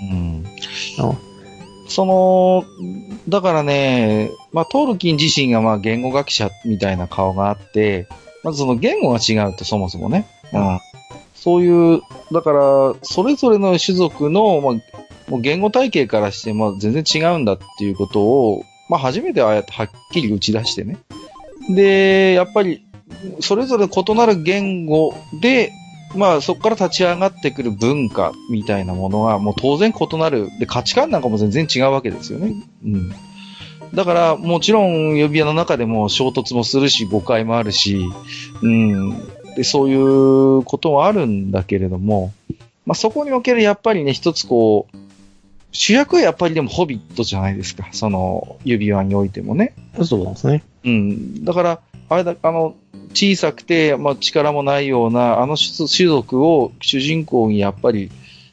[0.01, 0.45] うん。
[1.89, 2.65] その、
[3.29, 8.09] だからね、まあ、トールキン自身がまあ言語学者みたいな顔があって、
[8.43, 10.27] まずその言語が違うとそもそもね。
[10.53, 10.79] うん。
[11.35, 14.73] そういう、だから、それぞれの種族の、まあ、
[15.31, 20.99] もう言語体系からして、まあ、全然違うんだっていうことを、まあ、初めてああやってはっきり打ち出してね。
[21.69, 22.87] で、やっぱり、
[23.41, 25.73] それぞれ異なる言語で、
[26.15, 30.49] まあそこから立ち上がってくる文化みたいなものはもう当然異なる。
[30.59, 32.55] で、価値観なんかも全然違うわけですよね。
[32.85, 33.13] うん。
[33.95, 38.01] だからもちろん呼び屋の中でも衝突もするし誤解もあるし、
[38.63, 39.17] うん。
[39.57, 42.33] で、そういうことはあるんだけれども、
[42.85, 44.97] まあそこにおけるやっぱりね、一つこう、
[45.73, 47.89] 主役はやっぱりでもホビットじゃないですか。
[47.93, 49.75] その指輪においてもね。
[50.05, 50.63] そうですね。
[50.87, 51.45] うん。
[51.45, 52.77] だから、あれだ、あの、
[53.13, 58.11] 小さくて、まあ、力もないような、あの種種族を主人公にやっぱり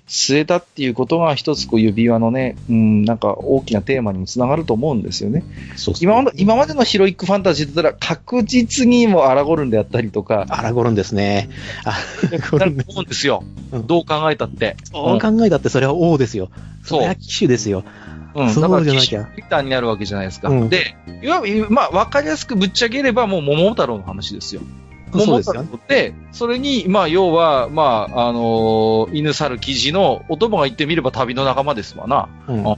[0.08, 5.44] 据えたっていうことが一つこう指輪のね、うん、なんか大きなテーマにもつながると思うんですよね。
[5.76, 11.50] そうそう今まで今までのヒロイックファンタジーだったら確実にもうアラゴルンであったりとか、アラゴルンですね。
[11.86, 11.92] ア
[12.30, 13.44] ラゴルンなると思うんですよ。
[13.72, 14.76] うんどう考えたって。
[14.84, 16.50] そう考えたってそれは王ですよ。
[16.84, 17.84] そうれは騎手ですよ。
[18.36, 18.50] うん。
[18.50, 20.50] そうだから、じゃなきゃリターンになるわけじゃないですか。
[20.50, 24.62] うんで、いわゆる、まあ、わかりやすくぶっちゃければ、もう桃太郎の話ですよ。
[25.12, 25.54] そう桃太。
[25.54, 32.30] 郎って、それに、まあ、要は、まあ、あのー犬猿記事の、お供が言ってみれば旅の仲間ですわな。
[32.48, 32.78] うんあ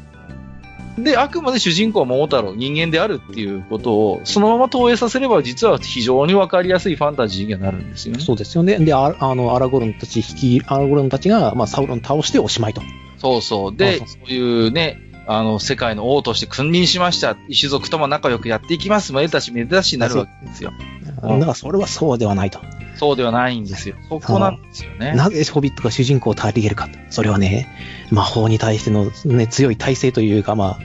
[0.98, 8.22] で、あくまで主人公は桃太郎、人間であるっていうことを、そのまま投影させれば、実は非常にわかりやすいファンタジーにはなるんですよね。
[8.22, 8.80] そうですよね。
[8.80, 12.82] で、ああの、アラゴルンたち、引き、アラゴルンたちが、まあ、サウロン倒しておしまいと。
[13.18, 13.76] そうそう。
[13.76, 17.36] で、そういうね、あの、世界の王として君臨しました。
[17.36, 19.14] 種族とも仲良くやっていきます。
[19.14, 20.72] めでたしめでたしになるわけですよ。
[20.80, 22.60] うんだからそれはそうではないと。
[22.98, 23.96] そうではないんですよ。
[24.10, 25.14] そこなんですよね。
[25.14, 26.88] なぜホビットが主人公を足りげるか。
[27.10, 27.68] それはね、
[28.12, 30.80] 魔法に対しての、ね、強い耐性というか、まあ、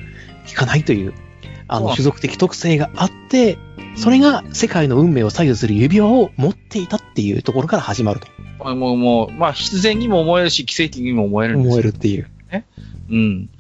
[0.49, 1.13] 効かないという、
[1.69, 3.59] あの、種族的特性があって、
[3.97, 12.31] それが世界の運命を左右する指輪を持っていたっていうところから始まるともう、もう、まあ、必然にも思えるし、奇跡にも思えるんですよ思えるっていう。
[13.11, 13.51] うん。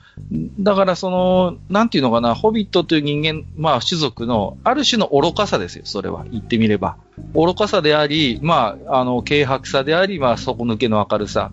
[0.60, 6.24] だから、その、なんていうのかな、ホビットという人間、まあ、種族の、ある種の愚かさですよ、それは。
[6.30, 6.96] 言ってみれば。
[7.34, 11.52] 愚かさであり、まあ、あの、軽薄さであり、まあ、底抜けの明るさ、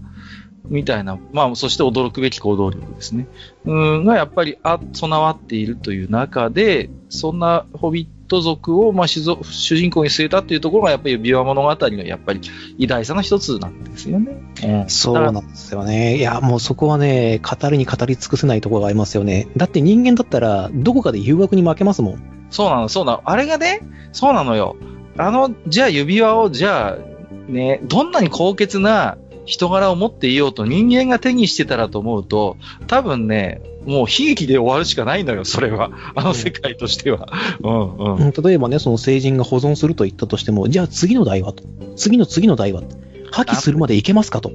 [0.65, 3.27] みたいな、まあ、そして驚くべき行動力ですね。
[3.65, 9.37] うん、がやっぱり、あ、備わっているという中で、そんなホビット族を、まあ、主
[9.75, 12.41] 人公に据えたっていうところが、やっぱり指輪物語の、やっぱり、
[12.77, 14.41] 偉大さの一つなんですよね。
[14.63, 16.17] うんそうなんですよね。
[16.17, 19.47] いや、もうそこはね、語りに語り尽くせないところがありますよね。
[19.57, 22.23] だって人間だったら、どこかで誘惑に負けますもん。
[22.49, 23.21] そうなの、そうなの。
[23.25, 24.75] あれがね、そうなのよ。
[25.17, 35.91] あの、じゃあ指輪を、じゃあ、ね、どんなに高潔な人柄を持っていようと人間が手にしてたらと思うと、多分ね、もう悲劇で終わるしかないのよ、それは。
[36.15, 37.29] あの世界としては。
[37.63, 38.15] うんうん。
[38.17, 41.63] うん例えばね、その成人が保存すると言ったとしても、じゃあ次の代はと。
[41.95, 42.83] 次の次の代は
[43.31, 44.51] 破棄するまでいけますかと。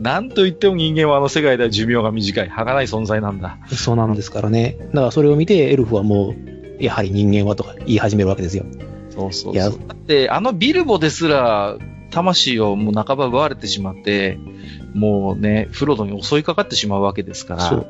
[0.00, 3.58] なんと言っても人間はあの世界では寿命が短い、儚い存在なんだ。
[3.72, 4.76] そうなんですからね。
[4.92, 6.36] だからそれを見て、エルフはも
[6.78, 8.64] う、やはり人間はとか言い始めるわけですよ。
[9.10, 9.54] そうそうそう。
[9.54, 11.76] いやだって、あのビルボですら、
[12.10, 14.38] 魂をもう半ば奪われてしまって、
[14.94, 17.84] もうね、フロドに襲いかかってしまうわけですから。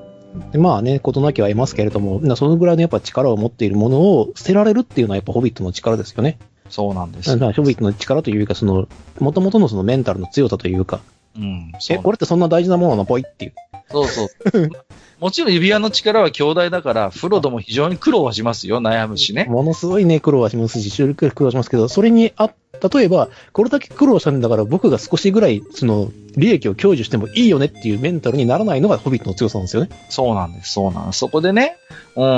[0.53, 6.39] でまあね、ことなきは得ますけれども、なそのぐらいのやっぱ力を持っているものを捨てられるっていうのはやっぱホビットの力ですよね。
[6.69, 11.01] そうなんですだからホビットの力というか、その、元々のそのメンタルの強さというか、
[11.37, 11.73] うん。
[11.91, 13.05] え、これってそんな大事なものなの？
[13.05, 13.55] ポイっていう。
[13.91, 14.29] そうそう。
[15.19, 19.45] もちろん指輪の力は強大だから、フロドも非常に苦労はしますよ、悩むしね。
[19.45, 22.51] ものすごいね、苦労はしますし、収録苦労しますけど、それにあ、
[22.93, 29.89] 例えば、これだけ苦労したんだから僕が少しぐらい、その、利益を享受してもいいよねっていうメンタルにならないのがホビットの強さなんですよね。
[30.11, 31.21] そうなんです、そうなんです。
[31.21, 31.79] そこでね、
[32.15, 32.29] うんう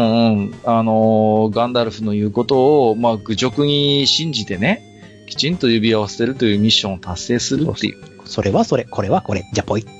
[0.44, 4.84] ん、あのーガンダルフの言うことを、まあ、愚直に信じてね、
[5.26, 7.98] きちんと指輪を捨てるというミッションを達成するっていう。
[8.24, 9.97] それはそれ、これはこれ、じゃポイって。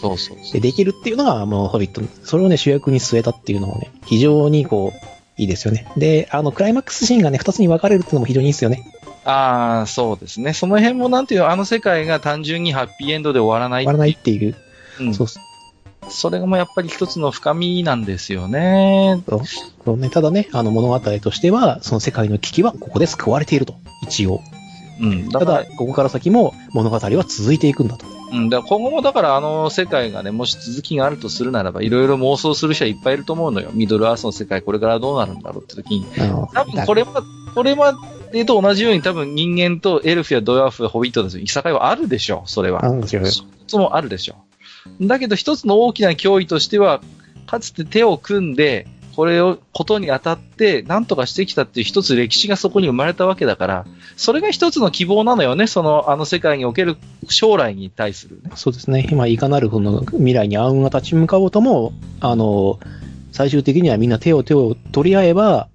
[0.00, 0.36] そうそう。
[0.52, 2.00] で、できるっていうのが、もう、ホビット。
[2.24, 5.90] それをね、主役に据えたっていうのもね、非常にこう、いいですよね。
[5.96, 8.84] で、あの、クライマックスシーンがね、二つに分かれるっていうのも非常にいいですよね。
[9.24, 10.54] ああ、そうですね。
[10.54, 13.84] その辺もなんていうのあの世界が単純にハッピーエンドで終わらない。
[13.84, 14.56] 終わらないっていう。
[15.00, 15.26] うんそう
[16.10, 19.22] それがもうやっぱり一つの深みなんですよね。
[19.28, 19.40] そう
[19.84, 20.08] そうね。
[20.08, 23.74] ただね、あの物語としては、その世界の危機はここで救われていると。
[24.02, 24.40] 一応。
[25.00, 25.28] うん。
[25.28, 28.06] だただ、、ここから先も物語は続いていくんだと。
[28.30, 33.70] うん、だから今後もだからあの世界がね、もし続きがあるとするならば、いろいろ妄想する人はいっぱいいると思うのよ。
[33.72, 36.06] ミドルアースの世界これからどうなるんだろうって時に。
[36.52, 37.22] 多分これは、
[37.54, 37.98] これま
[38.32, 42.82] でと同じように多分人間とエルフやドワーフやホビットたちのいさかいはあるでしょう、それは。
[43.78, 44.36] もあるでしょ
[45.00, 45.06] う。
[45.06, 47.00] だけど一つの大きな脅威としては、
[47.46, 48.86] かつて手を組んで、
[49.18, 56.96] これを、ことにあたって、何とかしてきたっていう一つ歴史がそこに生まれたわけだから、それが一つの希望なのよね、その、あの世界における
[57.28, 58.52] 将来に対するね。
[58.54, 59.08] そうですね。
[59.10, 62.78] 今、いかなるこの未来に暗雲が立ち向かおうとも、あの、
[63.32, 65.66] 最終的にはみんな手を手を取り合えば、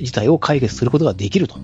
[0.00, 1.58] 事態を解決することができると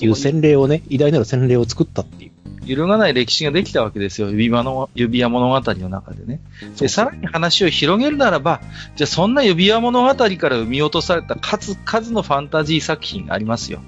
[0.00, 2.30] いう洗礼をね、偉大なる洗礼を作ったっていう。
[2.68, 4.28] 揺るがない歴史ができたわけですよ。
[4.28, 6.40] 指輪の、指輪物語の中でね。
[6.78, 8.60] で、さらに話を広げるならば、
[8.94, 13.80] じゃあそんな指輪物語から生み落とされた数々のファンタジー作品がありますよ。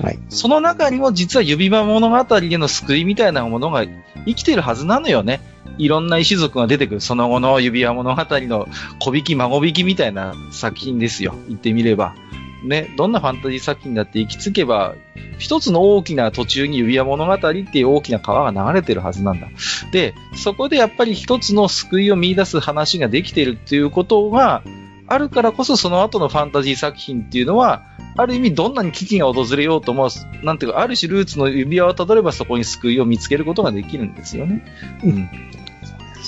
[0.00, 0.18] はい。
[0.28, 3.84] その中にも実は指輪物語での救いみたいなものが
[4.26, 5.40] 生きてるはずなのよね。
[5.76, 8.68] いろんな石族が出てくる、その後の指輪物語の
[9.00, 11.34] 小引き、孫引きみたいな作品ですよ。
[11.48, 12.14] 言ってみれば。
[12.62, 14.94] ね、どんなファンタジー作品だって行き着けば、
[15.38, 19.48] 一つの大きな途中に指輪物語っていう大きな川が流れてるはずなんだ。
[19.92, 24.62] で、そこでやっぱり一つの救いを見出す話ができてるっていうことが
[25.06, 27.82] あるからこそその後のファンタジー作品っていうのは、
[28.16, 30.10] ある意味どんなに危機が訪れようとも、
[30.42, 34.64] なんていうか、ある種ルーツの指輪をたどればそこに救いを見つけることができるんですよね。
[35.04, 35.30] うん。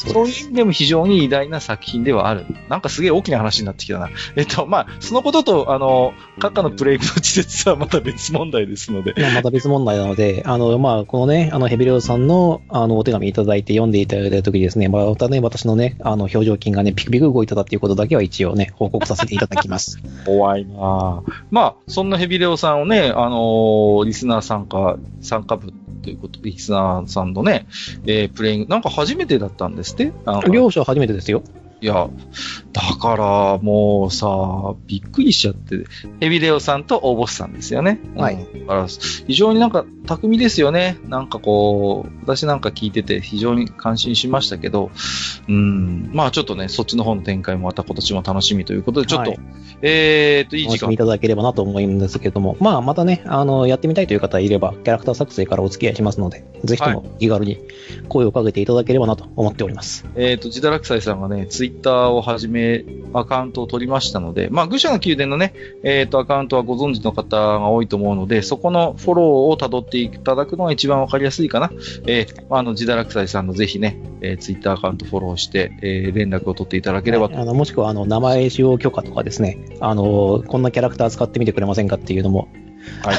[0.08, 2.46] そういう意味でも非常に偉大な作品ではある。
[2.68, 4.08] なんかすげえ大きな話になってきたな。
[4.36, 9.14] えっと、まあ、そのことと、あの、閣下のプレイブの稚拙はまた別問題ですので。
[9.34, 19.98] また別問題なので、あの、まあ、このね、あの、ヘビレオさんの、あの、お手紙いただいて読んでいただいた時にですね、またね、私のね、あの、表情筋がね、ピクピク動いてたっていうことだけは一応ね、報告させていただきます。
[20.24, 27.66] 怖いなぁまあ、そんなヘビレオさんをね、あのーリスナー参加、参加部ということで、リスナーさんのね、
[28.04, 30.12] えープレイング、なんか初めてだったんですって？
[30.26, 31.42] あ両者初めてですよ。
[31.80, 32.08] いや、
[32.72, 35.84] だから、もうさ、びっくりしちゃって、
[36.20, 38.00] ヘビレオさんと大ボスさんですよね。
[38.16, 40.98] はいうんだから、非常になんか、巧みですよね。
[41.08, 44.90] なんかこう、私なんか聞いてて非常に感心しましたけど、
[45.48, 49.40] うん、まあちょっとね、そっちの方の展開もまた今年も楽しみということで、ちょっと、はい
[49.82, 50.96] えーっと、いい時間お楽しみい。
[50.98, 57.58] ただければなと思うんですけども、まあ、またね、あの、やってみたいという方いれば、キャラクター作成からお付き合いしますので、ぜひとも気軽に
[58.08, 60.06] 声をかけていただければなと思っております。
[60.16, 71.70] えっ、と、ジダラクサイさんがね、ツイイッターをはじめ、アカウントを取りましたので、まあ、愚者の宮殿のね、えっ、と、アカウントはご存知の方が多いと思うので、そこのフォローを辿っていただくのが一番わかりやすいかな。
[72.06, 77.38] えーまあ、の、ジダラクサイさんのぜひね、えー、ツイッターアカウントフォローして、えー連絡を取っていただければと。
[77.38, 82.48] あの、もしくは、あの、名前使用許可とかですね、あの、こんなキャラクター使ってみてくれませんかっていうのも、
[83.02, 83.16] はい。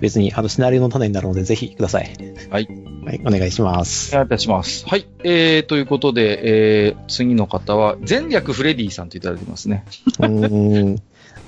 [0.00, 2.10] 別に、あの、シナリオの種になるので、ぜひください。
[2.50, 2.68] はい。
[3.04, 4.14] はい、お願いします。
[4.14, 4.86] お願いいたします。
[4.86, 5.06] はい。
[5.24, 9.84] えー、ということで、えー、次の方は、前略フレディさんといただいてますね。
[10.18, 11.02] うーん、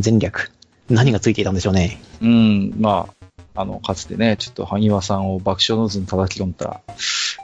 [0.05, 0.51] 前略。
[0.91, 2.01] 何がついていたんでしょうね。
[2.21, 3.09] うん、ま
[3.55, 6.81] あ、あの、かつてね、ちょっと萩和さんを爆笑の図に叩き込んだ。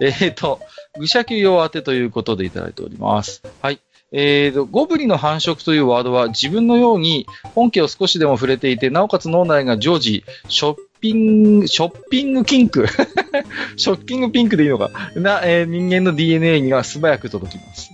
[0.00, 0.60] えっ、ー、と、
[0.98, 3.42] 愚者級用当てということでいただいております。
[3.62, 3.80] はい。
[4.12, 12.86] えーと、ゴブリの繁殖というワードは自分のように本家を少しでも触れていて、なおかつ脳内が常時、ショッピング、ショッピングキンク
[13.76, 17.92] ショッピングピンクでいいのかな、えー人間の DNA には素早く届きます。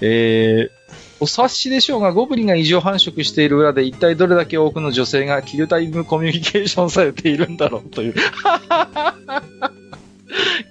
[0.00, 0.78] えー
[1.20, 8.14] お察しでしょうが、ゴブリンが異常繁殖している裏で一体どれだけ多くの女性がキルタイムコミュニケーションされているんだろうという。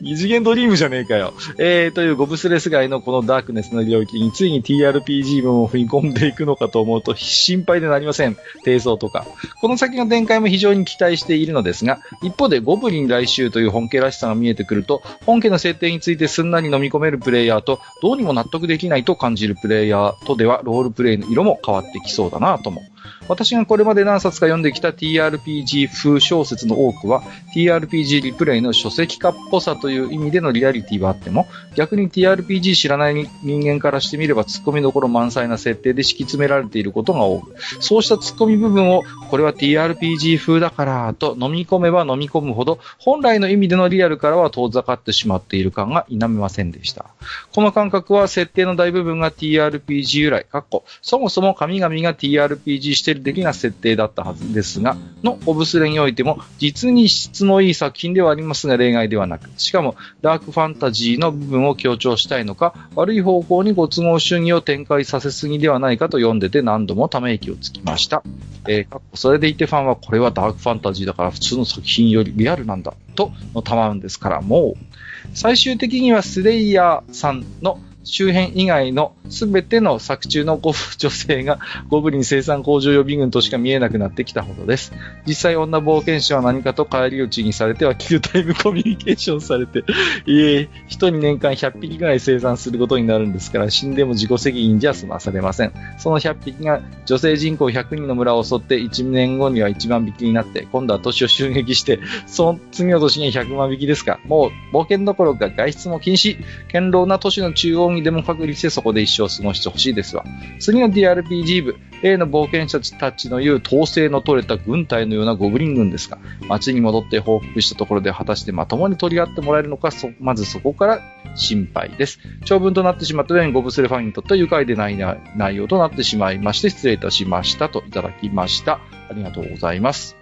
[0.02, 1.34] 二次元ドリームじゃねえかよ。
[1.58, 8.38] えー、というゴブスレス街のこのダークネスの領域についに TRPG 分を踏み込んでいくのかと思うと心配でなりません。
[8.64, 9.26] 低層とか。
[9.62, 22.84] この先の展開も非常に期待しているのですが、一方でゴブリン来週という本家らしさが見えてくると、本家の設定についてすんなり飲み込めるプレイヤーと、どうにも納得できないと感じるプレイヤーとでは、ロールプレイの色も変わってきそうだなとも。
[23.30, 27.24] 私がこれまで何冊か読んできた TRPG 風小説の多くは
[27.56, 47.06] TRPG リプレイの書籍化っぽぽさという意味でのリアリティはあっても、逆に TRPG 知らない人間からしてみれば突っ込みどころ満載な設定で敷き詰められていることが多く、そうした突っ込み部分を、これは TRPG 風だからと飲み込めば飲み込むほど、本来の意味でのリアルからは遠ざかってしまっている感が否めませんでした。
[47.54, 68.24] この感覚は設定の大部分が TRPG 由来、かっこそもそも神々が TRPG している的な設定だったはずですが、のオブスレにおいても、実に質のいい作品ではありますが例外ではなく、しかもダークファンタジーの部分を強調したいのか、悪い方向にご都合主義を展開させすぎではないかと読んでて何度もため息をつきました。
[68.68, 74.88] えー、それでいてファンはこれはダークファンタジーだから普通の作品よりリアルなんだ、とのたまうんですから、もう、
[75.34, 80.74] 最終的にはスレイヤーさんの周辺以外のすべての作中の女
[81.10, 84.94] 性が ゴブリン生産工場予備軍としか見えなくなってきたほどです。
[85.26, 89.84] 実際女冒険者は何かと帰り討ちにされては旧タイムコミュニケーションされて、
[90.26, 95.74] いえ、人に年間100匹ぐらい生産することになるんですから死んでも自己責任じゃ済まされません。
[95.98, 104.20] その100匹が女性人口100人の村を襲って1年後には1万匹になって今度は年を襲撃してその次の年には100万匹ですか。
[104.26, 106.38] もう冒険どころか外出も禁止。
[106.72, 110.24] 堅牢な都市の中央にでも隔離してそこで一生過ごしてほしいですわ。
[110.60, 121.02] 次の DRPG 部、A の冒険者たちの言う統制の取れた軍隊のようなゴブリン軍ですが、街に戻って報告したところで果たしてまともに取り合ってもらえるのか、まずそこから
[121.36, 122.20] 心配です。
[122.46, 124.98] 長文となってしまったようにゴブスレファンにとっては愉快でない
[125.36, 128.80] 内容となってしまいまして、失礼いたしましたといただきました。
[129.10, 130.18] ありがとうございます。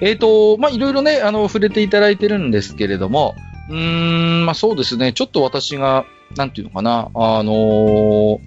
[0.00, 3.36] えっ、ー、と、まあ、いろいろね、あの、触れていただいてるんですけれども、
[3.70, 8.40] うーん、まあ、そうですね、ちょっと私が、なんていうのかな、あのー、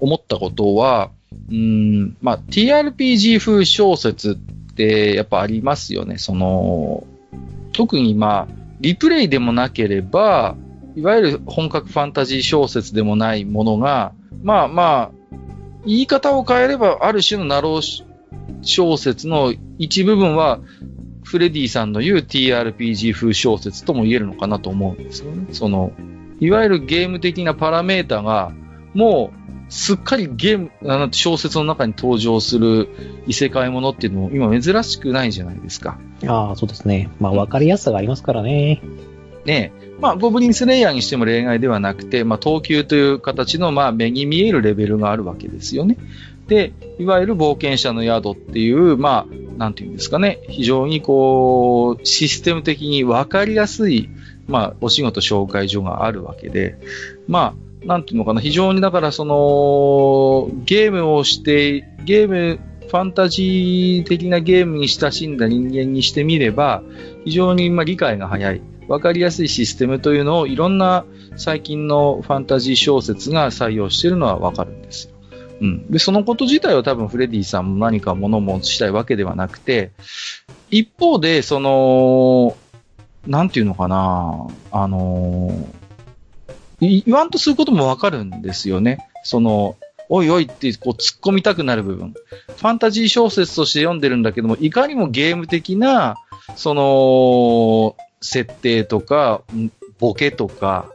[0.00, 1.10] 思ったことは、
[1.50, 6.18] うん、まあ、TRPG 風小説ってやっぱありますよね。
[6.18, 7.06] その、
[7.72, 10.56] 特にまあ、リプレイでもなければ、
[10.96, 15.10] いわゆる本格ファンタジー小説でもないものが、まあまあ、
[15.86, 18.04] 言い方を変えれば、ある種のナロー
[18.62, 20.60] 小説の一部分は、
[21.24, 25.46] フレディさんの言う TRPG 風小説とも言えるのかなと思うんですよね。
[25.52, 25.92] その、
[26.44, 28.52] いわゆるゲーム的なパラメータが、
[28.92, 29.32] も
[29.68, 32.88] う、すっかりゲーム、あの小説の中に登場する
[33.26, 35.98] 異世界ものっていうのも今珍しくないじゃないですか。
[36.26, 37.10] ああ、そうですね。
[37.18, 38.82] まあ、わかりやすさがありますからね。
[39.46, 45.96] ねまあ、ゴブリンスレイヤーにしても例外ではなくて、まあ、等級という形の、まあ、目に見えるレベルがあるわけですよね。
[46.46, 54.08] で、いわゆる冒険者の宿っていう、まあ、なんていうんですかね、非常にこう、システム的にわかりやすい、
[54.46, 56.76] まあ、お仕事紹介所があるわけで、
[57.28, 66.82] まあ、なんていうのかな、非常にだからその、ゲームをして、ゲーム、ファンタジー的なゲームに親しんだ人間にしてみれば、
[67.24, 71.04] 非常にま理解が早い、わかりやすいシステムというのをいろんな
[71.36, 75.14] 最近のファンタジー小説が採用しているのはわかるんですよ。
[75.60, 75.90] うん。
[75.90, 79.92] で、そのこと自体は多分フレディさんも何か物申したいわけではなくて、
[80.70, 82.56] 一方で、その、
[83.26, 89.08] なんていうのかな、あのー、言わんとすることもわかるんですよね。
[89.22, 89.76] その、
[90.08, 92.14] おいおいってこう突っ込みたくなる部分。
[92.56, 96.16] ファンタジー小説として読んでるんだけども、いかにもゲーム的な、
[96.56, 99.42] その、設定とか、
[99.98, 100.90] ボケとか、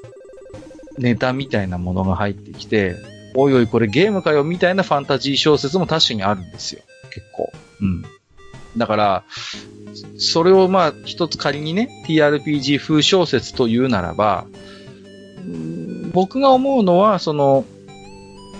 [0.98, 2.96] ネタみたいなものが入ってきて、
[3.36, 6.82] おいおいこれゲームかよみたいなファンタジー小説も確かにあるんですよ。
[7.12, 7.52] 結構。
[7.82, 8.04] うん。
[8.80, 9.24] だから、
[10.18, 14.48] それをまあ一つ仮にね、TRPG 風小説というならば、
[16.12, 17.66] 僕が思うのは、その、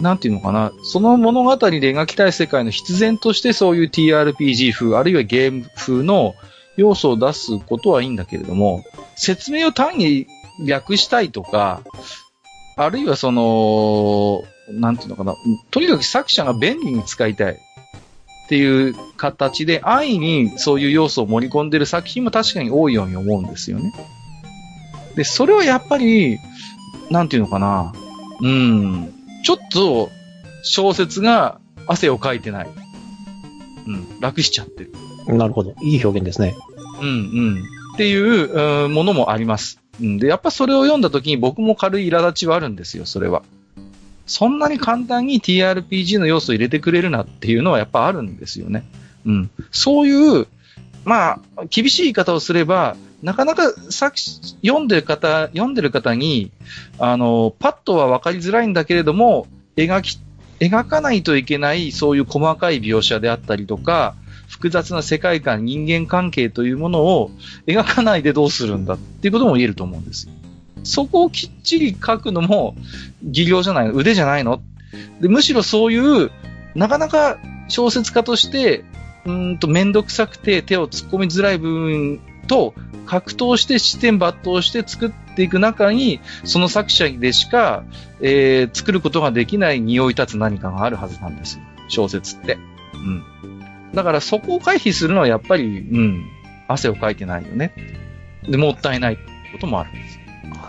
[0.02, 6.36] なんていうのかな、その物語で描きたい世界の必然としてそういう TRPG 風、あるいはゲーム風の
[6.78, 8.84] 要素を出すことはいいんだけれども、
[9.16, 10.28] 説明を単に
[10.66, 11.82] 略したいとか、
[12.78, 15.36] あるいはその、なんていうのかな、
[15.72, 17.58] とにかく作者が便利に使いたい。
[18.50, 23.94] っていう形で、安易にそういう要素を盛り込んでる作品も確かに多いように思うんですよね。
[25.16, 26.40] で、それはやっぱり、
[27.12, 27.94] なんていうのかな、
[28.42, 29.14] うん、
[29.46, 30.10] ちょっと
[30.64, 32.70] 小説が汗をかいてない。
[33.86, 34.94] うん、楽しちゃってる。
[35.28, 35.76] なるほど。
[35.84, 36.56] いい表現ですね。
[37.02, 37.64] うん、うん。
[37.94, 39.80] っていう、うん、ものもあります。
[40.02, 43.44] うん、で、やっぱそれを読んだ時に僕も軽い苛立ちはあるんですよ、それは。
[44.30, 48.86] そんなに簡単に TRPG の要素を入れてくれるなっていうのはやっぱあるんですよね。
[49.26, 49.50] うん。
[49.72, 50.48] そういう、
[51.04, 51.40] まあ、
[51.72, 56.52] 厳しい言い方をすれば、なかなかさ読んでる方、読んでる方に、
[57.00, 60.20] あの、パッとは分かりづらいんだけれども、描き、
[60.60, 64.14] 描かないといけない、そういう細かい描写であったりとか、
[64.48, 67.32] 複雑な世界観、人間関係というものを
[67.66, 70.34] 描かないでどうするんだっていうことも言えると思うんですよ。
[70.84, 72.76] そこをきっちり書くのも
[73.24, 74.62] 技量じゃないの腕じゃないの
[75.22, 76.32] でむしろそういう、
[76.76, 78.84] なかなか小説家として、
[79.26, 82.74] うんとめんどくさくて手を突っ込みづらい部分と
[83.06, 87.84] 格闘して視点抜刀して作っていく中に、その作者でしか、
[88.22, 91.64] えー作ることができない匂い立つ何かがあるはずなんですよ。
[91.88, 92.58] 小説って。
[92.94, 93.24] うん。
[93.94, 96.26] だからそこを回避するのはやっぱり、うん、
[96.68, 97.74] 汗をかいてないよね。
[98.48, 99.18] で、もったいない
[99.52, 100.19] こともあるんです。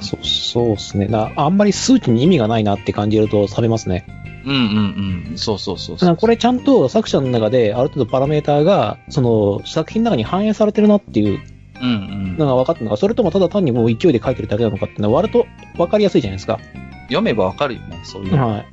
[0.00, 1.06] そう、そうですね。
[1.06, 4.06] なあんまり数値に意味がないなって感じると冷めますね。
[4.44, 5.38] うんうんうん。
[5.38, 6.16] そうそうそうそう。
[6.16, 11.40] これちゃんと作者の中である程度パラメーターが、その作品の中に反映されてるなっていう
[11.82, 11.92] うんう
[12.34, 12.38] ん。
[12.38, 15.46] のが分かったのか、それともただ単にもう勢いで書いてるだけなのかっていうのは割と
[15.76, 16.58] 分かりやすいじゃないですか。
[17.04, 18.48] 読めばわかるよね、そういうの。
[18.48, 18.66] はい。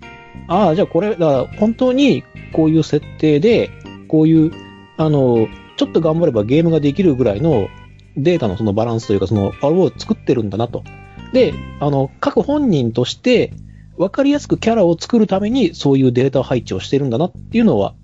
[0.47, 2.23] ああ、じゃあこれ、だから本当に
[2.53, 3.71] こういう設定で、
[4.07, 4.51] こういう、
[4.97, 5.47] あの、
[5.77, 7.67] ちょっと頑張ればゲームができるぐらいの
[8.15, 10.83] データのそのバランスというか、その、あれを作ってるんだなと。
[11.33, 13.53] で、あの、各本人として、
[13.97, 17.95] 分かりやすくキャラを作るために、そういうデータ配置をしてるんだなっていうのは、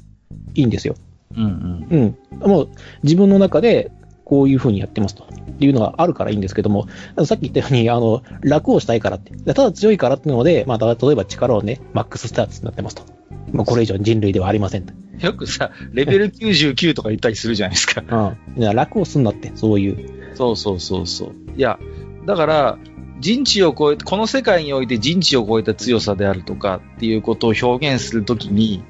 [0.56, 0.96] いいんですよ。
[1.36, 2.18] うんうん。
[2.42, 2.50] うん。
[2.50, 2.70] もう、
[3.04, 3.92] 自分の中で、
[4.26, 5.24] こういう風にやってますと。
[5.24, 6.88] っていうのがあるからいいんですけども、
[7.26, 9.32] さっき言ったように、あの、楽をしたいからって。
[9.54, 13.04] ただ強いからっていうので、まあ、だ例えば力をね、マックススターツになってますと。
[13.52, 14.94] まあ、これ以上人類ではありませんと。
[15.20, 18.36] よくさ、レベル99とか言ったりするじゃないですか。
[18.58, 18.76] うん。
[18.76, 20.36] 楽をすんなって、そういう。
[20.36, 21.32] そうそうそうそう。
[21.56, 21.78] いや、
[22.26, 22.78] だから、
[23.20, 28.84] 人知を超えて、この世界において人知を超えた強さであるとかっていうことを表現するときに、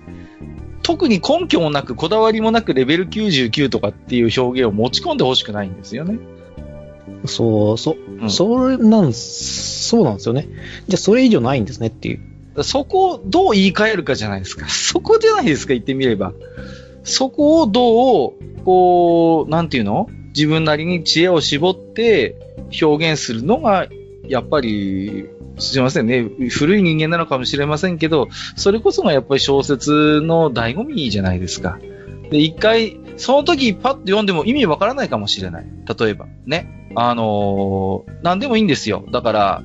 [0.82, 6.20] 特に根拠もなく、こだわりもなくレベル99とかっていう表現を持ち込んでほしくないんですよね。
[7.26, 10.48] そう、そ、うんそれなんす、そうなんですよね。
[10.88, 12.64] じゃあ、それ以上ないんですねっていう。
[12.64, 14.68] そこをどう言い換えるかじゃないですか。
[14.70, 16.34] そこじゃないですか、言ってみれば。
[17.04, 20.10] そこをどう、こう、なんていうの？
[20.36, 22.36] 自分なりに知恵を絞って
[22.82, 23.88] 表現するのが、
[24.28, 25.26] やっぱり、
[25.60, 26.28] すいませんね。
[26.50, 31.80] 古い人間なのかもしれませんけど、それこそがやっぱり小説の醍醐味じゃないですか。
[32.30, 35.66] で、一回、その時パッと読んでも意味わからないかもしれない。
[36.00, 36.80] 例えば、ね。
[36.96, 39.04] あのー何でもいいんですよ。
[39.12, 39.64] だから、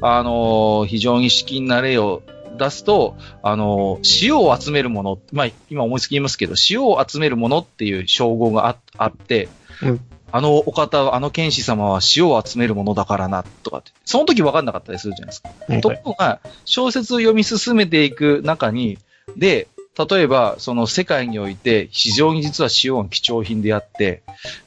[0.00, 2.22] あのー非常に資金な例を
[2.58, 9.48] 出すと、あのー塩を集めるもの、まあ、今思いつき言いますけど、塩を集めるものっていう称号がああって、
[9.82, 10.00] うん
[10.32, 13.92] あのお方は、あの剣士様は塩を集めるものだからな、とかって。
[14.04, 15.50] その時分かんなかったりするじゃないですか。
[15.68, 18.98] はいところが、小説を読み進めていく中に、
[19.36, 19.68] で、
[20.08, 24.22] 例えば、その世界において、非常に実は塩が貴重品であって、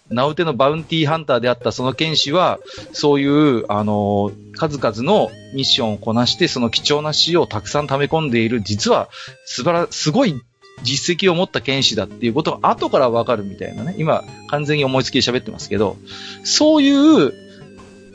[0.10, 2.60] 名うてのバウンティーハンターであったその剣士は、
[2.92, 9.10] そういう、あの、数々のミッションをこなして、その貴重な塩をたくさん溜め込んでいる、実は、
[9.46, 10.40] 素晴ら、すごい
[10.84, 13.96] 実績を持った剣士だっていうことが後からわかるみたいなね。
[13.98, 15.98] 今、完全に思いつきで喋ってますけど、
[16.44, 17.34] そういう、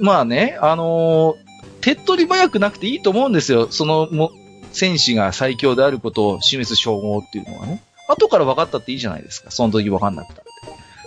[0.00, 1.36] まあね、あの
[1.80, 3.68] 手っ取り早くなくていいと思うんですよ。
[3.70, 4.30] その、も、
[4.72, 7.82] 戦士が最強であることを示す称号っていうのはね。
[8.08, 9.50] 後から分かったっていいじゃないですか。
[9.50, 10.50] その時分かんなくたって。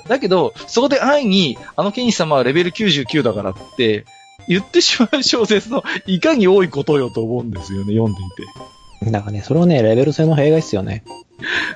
[0.08, 4.06] だけど、そこで安易に、あの剣士様はレベル99だからって、
[4.48, 9.12] 言ってしまう小説のいかに多いことよと思うんですよね、読んでいて。
[9.12, 11.04] だからね、それはね、レベル制の弊害っすよね。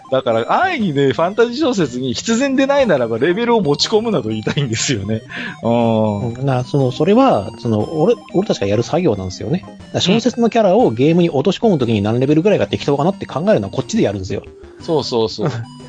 [0.12, 5.22] だから、安易にね、ファンタジー小説に必然でないならば、レベルを持ち込むなど言いたいんですよね。
[5.64, 6.20] うん。
[6.28, 9.66] うんだからその、それは、その、俺、俺たちがやる作業なんですよね。
[10.00, 14.44] 小説のキャラをゲームに落とし込むときに何レベルぐらいが適当かなって考えるのはこっちでやるんですよ。
[14.82, 15.50] そうそうそう。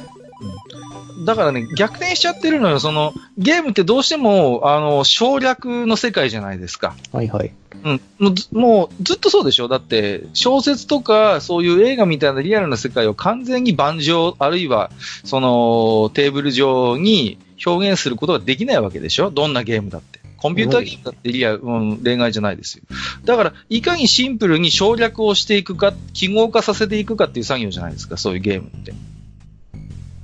[1.18, 2.78] うんだからね、逆転しちゃってるのよ。
[2.78, 6.94] その、ゲームってどうしても、あの、省略の世界じゃないですか。
[7.12, 7.52] はいはい。
[7.84, 8.00] うん。
[8.18, 9.68] もうずもうずっとそうでしょ？
[9.68, 14.90] だって、小説とか、そういう映画みたいなリアルな世界を完全に盤上、あるいは、
[15.24, 19.30] その、テーブル上に表現することができないわけでしょ？
[19.30, 20.20] どんなゲームだって。
[20.36, 22.84] コンピューターゲームだってリアル、うん、例外じゃないですよ。
[23.24, 28.92] だから、いかにシンプルに省略をしていくか、記号化させていくかっていう作業じゃないですか、そういうゲームって。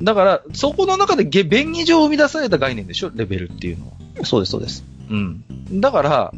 [0.03, 3.11] だから、そこの中でげ便宜上生み出された概念でしょ？
[3.15, 4.25] レベルっていうのは。
[4.25, 4.85] そうです、そうです。
[5.11, 5.45] うん。
[5.81, 6.33] だから、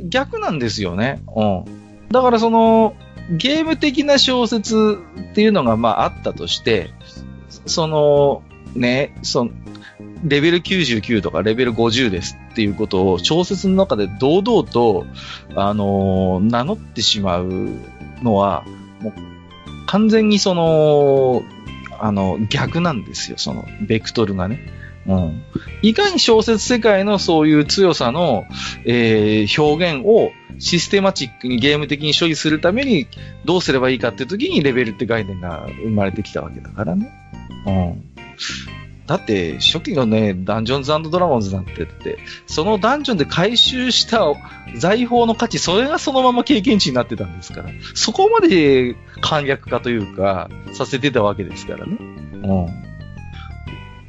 [0.00, 1.22] 逆なんですよね。
[1.34, 1.64] うん。
[2.10, 2.94] だからその、
[3.30, 4.98] ゲーム的な小説
[5.32, 6.90] っていうのがまああったとして、
[7.66, 8.42] その、
[8.74, 9.50] ね、その、
[10.24, 15.06] レベル99とかレベル50ですっていうことを小説の中で堂々と、
[15.54, 17.70] あのー名乗ってしまう
[18.22, 18.64] のは、
[19.00, 19.12] もう
[19.86, 21.42] 完全にその、
[22.02, 24.58] あの、逆なんですよ、その、ベクトルがね。
[25.06, 25.42] うん。
[25.82, 28.44] いかに小説世界のそういう強さの、
[28.84, 33.06] えー表現をシステマチックにゲーム的に処理するために
[33.44, 37.10] どうすればいいかっていう時にレベルって概念が生まれてきたわけだからね。
[37.66, 38.04] うん。
[39.12, 44.24] だって、初期のね、ダンジョンズドラゴンズなんてって、そのダンジョンで回収した
[44.74, 51.98] 財宝の価値、それがそのまま経験値になってたんですから、そこまで簡略化というか、させてたわけですからね。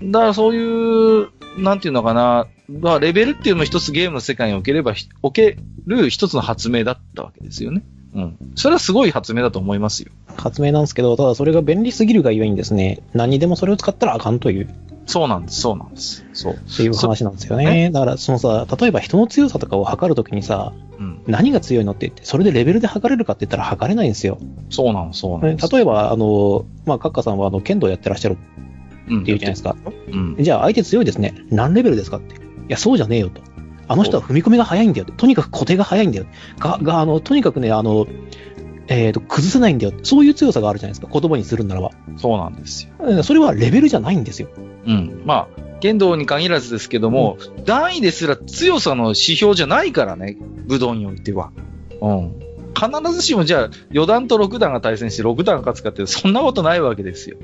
[0.01, 0.12] うん。
[0.12, 7.84] だからそういう、なんていうのかな、まあ、レベルっていうのも一つゲームの世界におければ、おける一つの発明だったわけですよね。
[8.16, 8.38] うん。
[8.55, 10.11] それはすごい発明だと思いますよ。
[10.38, 14.70] 発明なんですけど、ただそれが便利すぎるがゆえにですね、何にでもそれを使ったらあかんという、
[15.05, 16.26] そうなんです、そうなんです。
[16.34, 16.53] そう。
[16.53, 17.91] っていう話なんですよね。
[17.91, 21.22] だから、そのさ、例えば人の強さとかを測るときにさ、うん。
[21.28, 24.38] 何が強いのって言って、それでレベルで測れるかって言ったら測れないんですよ。
[24.70, 25.70] そうなの、そうなねの。
[25.70, 28.38] 例えば、あの、まあ、カッカさんはあの、剣道やってらっしゃる
[29.09, 29.76] うんっていうじゃないですか。
[30.11, 30.36] うん。
[30.39, 31.34] じゃあ相手強いですね。
[31.49, 32.36] 何レベルですかって。
[32.36, 32.39] い
[32.70, 33.41] や、そうじゃねえよと。
[33.88, 35.06] あの人は踏み込みが早いんだよ。
[35.18, 36.26] とにかく固定が早いんだよ。
[36.60, 38.08] が、が、あの、とにかくね、あの、
[38.88, 39.94] えっ、と、崩せないんだよ。
[40.04, 41.08] そういう強さがあるじゃないですか。
[41.12, 41.92] 言葉にするならば。
[42.18, 42.94] そうなんですよ。
[43.00, 44.50] うんそれはレベルじゃないんですよ。
[44.86, 45.24] うん。
[45.26, 51.52] まあ、剣道に限らずですけども、段位ですら強さの指標じゃないからね、武道においては。
[52.02, 52.40] うん。
[52.74, 57.38] 必ずしもじゃあ、4段と6段が対戦して6段勝つかって、そんなことないわけですよ。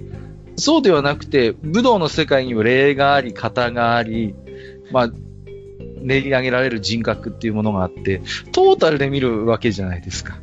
[0.57, 4.35] そうではなくて、武道の世界には礼があり、型があり、
[4.91, 5.11] まあ、
[6.01, 8.21] 練り上げられる人格っていうものがあって、
[8.51, 10.37] トータルで見るわけじゃないですか。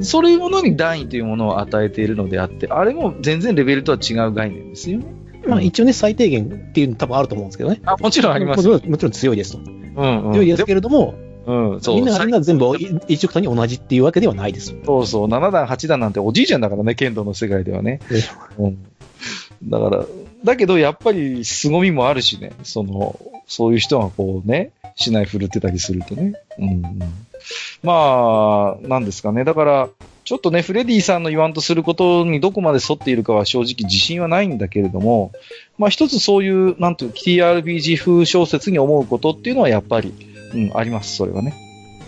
[0.00, 5.06] そういうものに段位というものを与えているのであって、あれも全然レベルとは違う概念ですよね。
[5.46, 7.80] まあ一応ね、最低限っていうの多分あると思うんですけどね。
[7.84, 8.66] あ、もちろんあります。
[8.66, 9.58] もちろんもちろん強いですと。
[9.58, 9.62] う
[10.04, 10.32] ん、うん。
[10.32, 11.14] 強いですけれども、
[11.46, 11.96] うん、そう。
[11.96, 14.74] みんながみんさな全部い一緒くたに同じっていうわけではないです。
[14.84, 18.00] そうそう、7段、8段なんておじいちゃんだからね、剣道の世界ではね。
[18.58, 18.78] うん。
[19.64, 20.04] だから、
[20.44, 26.32] だけどやっぱり凄みもあるしね、その、そういう人がこうね、市内振るってたりするとね。
[26.58, 26.98] うん、うん。
[27.82, 29.44] まあ、なんですかね。
[29.44, 29.88] だから、
[30.24, 35.30] ちょっとね、フレディさんの言わんとすることにどこまで沿っているかは正直自信はないんだけれども、
[35.78, 40.12] まあ一つそういう、なんていう、TRPG 風小説に思うことっていうのはやっぱり、
[40.54, 41.54] うん、あります、それはね。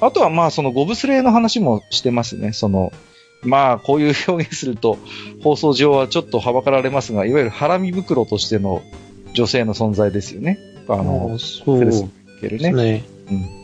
[0.01, 2.53] あとはまあそのゴブスレーの話もしてますね。
[2.53, 2.93] その、
[3.43, 4.99] まあこういう表現すると
[5.43, 8.82] 放送上はちょっとはばかられますが、いわゆるハラミ袋としての
[9.32, 10.59] 女性の存在ですよね。
[10.89, 12.11] あの、そう
[12.41, 12.72] けるね。
[12.72, 13.05] ね。
[13.30, 13.59] うん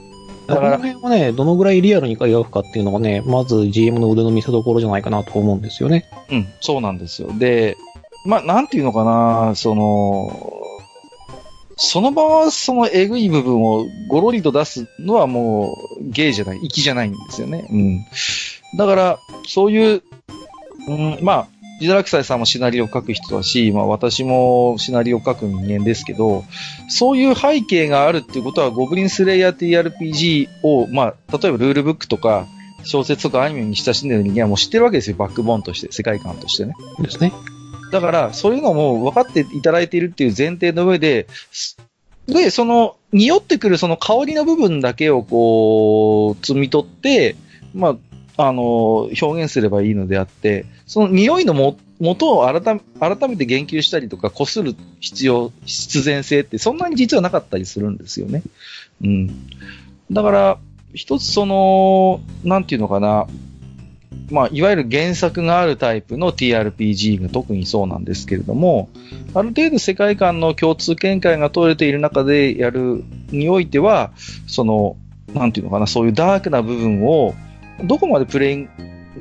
[0.47, 6.07] だから、この辺はね、どのぐらいリアルに描くかっていうのがね、まず GM の腕の見せ所じゃないかなと思うんですよね。
[6.31, 7.31] うん、そうなんですよ。
[7.39, 7.77] で、
[8.27, 10.61] まあ、なんていうのかな、その、
[11.77, 17.66] その場はそのえぐい部分をゴロリと出すのはもう芸じゃない、粋じゃないんですよね。
[17.70, 18.05] うん。
[18.77, 20.03] だから、そういう、
[20.89, 21.49] うん、まあ、
[21.85, 26.45] ジダラクサイさんもシナリオを書く人だし、まあ私もシナリオを書く人間ですけど、
[26.89, 32.47] そういう背景があるっていうことは、ゴブリンスレイヤー TRPG を、まあ、例えばルールブックとか、
[32.85, 35.16] 小説とかアニメに親しんでる人間はもう知ってるわけですよ。
[35.16, 36.74] バックボーンとして、世界観としてね。
[37.01, 37.32] ですね。
[37.93, 41.76] だから、そういうのも分かっていただいているっていう前提の上で、す
[42.26, 47.37] で、その、匂ってくるその香りの部分だけをこう、摘み取って、
[47.74, 47.97] ま
[48.37, 58.43] あ、あの、表現すればいいのであって、その匂いのも元を改めて言及したりとか、こする必要、必然性ってそんなに実はなかったりするんですよね。
[59.03, 59.49] うん。
[60.11, 60.59] だから、
[60.93, 63.26] 一つその、なんていうのかな、
[64.30, 68.89] まあ、いわゆる原作があるタイプの TRPG が特にそうなんですけれども、
[69.35, 74.12] ある程度世界観の共通見解が取れている中でやるにおいては、
[74.47, 74.97] その、
[75.35, 77.35] なんていうのかな、そういうダークな部分を、
[77.85, 78.68] どこまでプレイン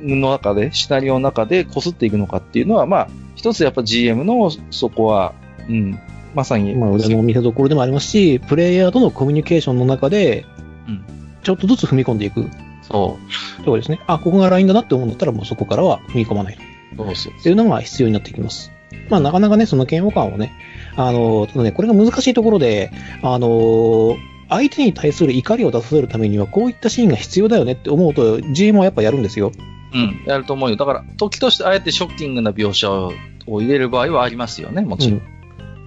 [0.00, 5.34] の中で、シナリオの中で擦っていくのかっていうのは、まあ、一つやっぱ GM のそこは、
[5.68, 5.98] うん、
[6.34, 10.44] まさに、まあ、腕の見せ所でもありますし、プレイヤーとのコミュニケーションの中で
[10.88, 11.04] うん、
[11.42, 12.48] ちょっとずつ踏み込んでいく。
[12.82, 13.18] そ
[13.60, 13.64] う。
[13.64, 14.00] そうですね。
[14.06, 16.58] あ、ここがラインだなって思うんだったら、もうそこからは踏み込まない
[16.96, 17.32] そうそう。
[17.38, 18.70] っていうのが必要になってきます。
[19.10, 20.52] まあ、なかなかね、その嫌悪感をね、
[20.96, 22.90] あの、ただね、これが難しいところで、
[23.22, 24.16] あの、
[24.48, 29.52] 相手に対する怒りを出させるためには、こういったシーンが必要だよねって思うと、GM はやっぱやるんですよ。
[29.94, 30.76] うん、やると思うよ。
[30.76, 33.12] だから、時としてあえてショッキングな描写を
[33.46, 35.22] 入れる場合はありますよね、もちろん。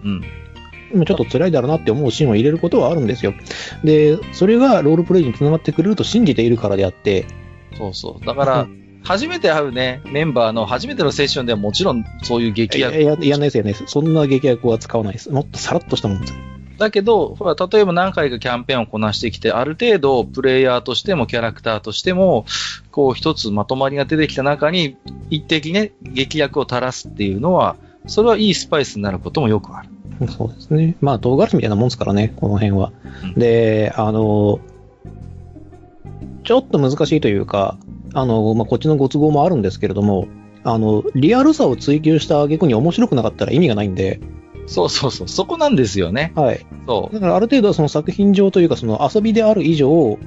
[0.04, 0.24] うん。
[0.94, 3.34] 今ちょっと辛いだろうなって思うシーンを入れることはあるんですよ。
[3.84, 7.26] で、それがロールプレイにつながってくれると信じているからであって、
[7.78, 8.26] そうそう。
[8.26, 8.68] だから、
[9.04, 13.02] 初めて会うね、メンバーの初めてのセッションではもちろんそういう劇薬。
[13.02, 13.74] いやいや、ないですよね。
[13.74, 15.30] そんな劇薬は使わないです。
[15.30, 16.34] もっとさらっとしたもんです。
[16.78, 22.46] だけど、ほら、例えば何回かキャンペーンをこなしてきて、ある程度、プレイヤーとしても、キャラクターとしても、
[22.92, 24.98] こう、一つまとまりが出てきた中に、
[25.30, 27.76] 一滴ね、劇薬を垂らすっていうのは、
[28.06, 29.90] それはいいスパイスになることもよくある。
[30.30, 30.96] そうですね。
[31.02, 32.92] まあ、唐辛子みたいなもんですからね、この辺は。
[33.24, 34.60] うんで、あの、
[36.44, 37.78] ちょっと難しいというか、
[38.14, 40.28] あの、まあ、こっちのご都合もあるんですけれども、
[40.64, 44.20] あの、リアルさを追求した挙句に面白くなかったら意味がないんで、
[44.68, 45.28] そうそうそう。
[45.28, 46.34] そこなんですよね。
[46.36, 46.66] はい。
[46.86, 50.20] そだからある程度はその作品上というかその遊びである以上、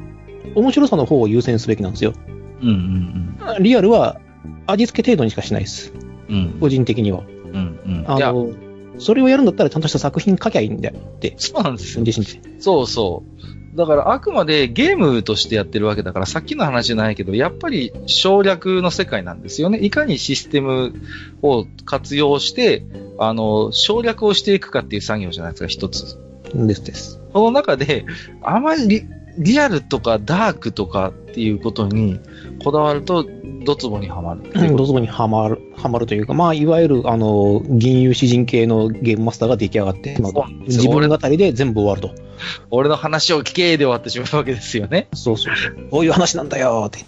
[0.54, 2.14] 面白さの方を優先すべきなんですよ。
[2.62, 2.66] う。
[2.66, 4.20] うんうんリアルは
[4.66, 5.92] 味付け程度にしかしないです。
[6.28, 6.36] うん。
[6.36, 6.60] うん。
[6.60, 7.22] 個人的には。
[7.52, 8.04] うんうん。
[8.06, 8.50] あの、
[8.98, 12.04] それをやるんだったらちゃんとした作品書きゃいいんだよって、そうなんですよ。
[12.04, 12.60] 自身で。
[12.60, 13.59] そうそう。
[13.74, 19.78] だからあくまでゲームとしてやってるわけだから、さっきの話じゃないけど、やっぱり省略の世界なんですよね。
[19.78, 20.92] いかにシステム
[21.42, 22.84] を活用して、
[23.18, 26.18] あの、省略をしていくかっていう作業じゃないですか、一つ。
[26.54, 27.20] ですです。
[27.32, 28.04] その中で、
[28.42, 29.06] あまりリ
[29.38, 32.18] リアルとかダークとかっていうことに
[32.64, 33.24] こだわると、
[33.64, 34.42] ドツボにはまる。
[34.76, 40.16] ドツボにはまる、はまるというか、まあ、いわゆる、あの、銀融詩人系のゲームマスターが出来上がって
[40.66, 42.29] 自分語りで全部終わると。
[42.70, 45.08] 俺の話を聞けで終わってしまうわけですよね。
[45.14, 45.88] そうそうそう。
[45.90, 47.04] こういう話なんだよって。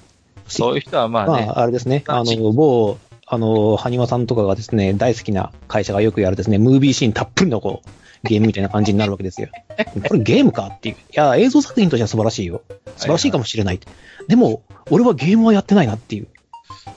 [0.47, 2.05] そういう人はまあね、まあ、あれですね。
[2.07, 7.89] あの、某、あの、埴輪さんとかがですね、大好きな会社がよくやるですね、ムービーシーンたっぷりのこう、
[8.25, 9.49] ゲームみたいな感じになるわけですよ。
[10.09, 10.95] これゲームかっていう。
[10.95, 12.63] いや、映像作品としては素晴らしいよ。
[12.97, 13.81] 素晴らしいかもしれない。
[14.29, 16.29] でも、俺はゲームはやってないなっていう。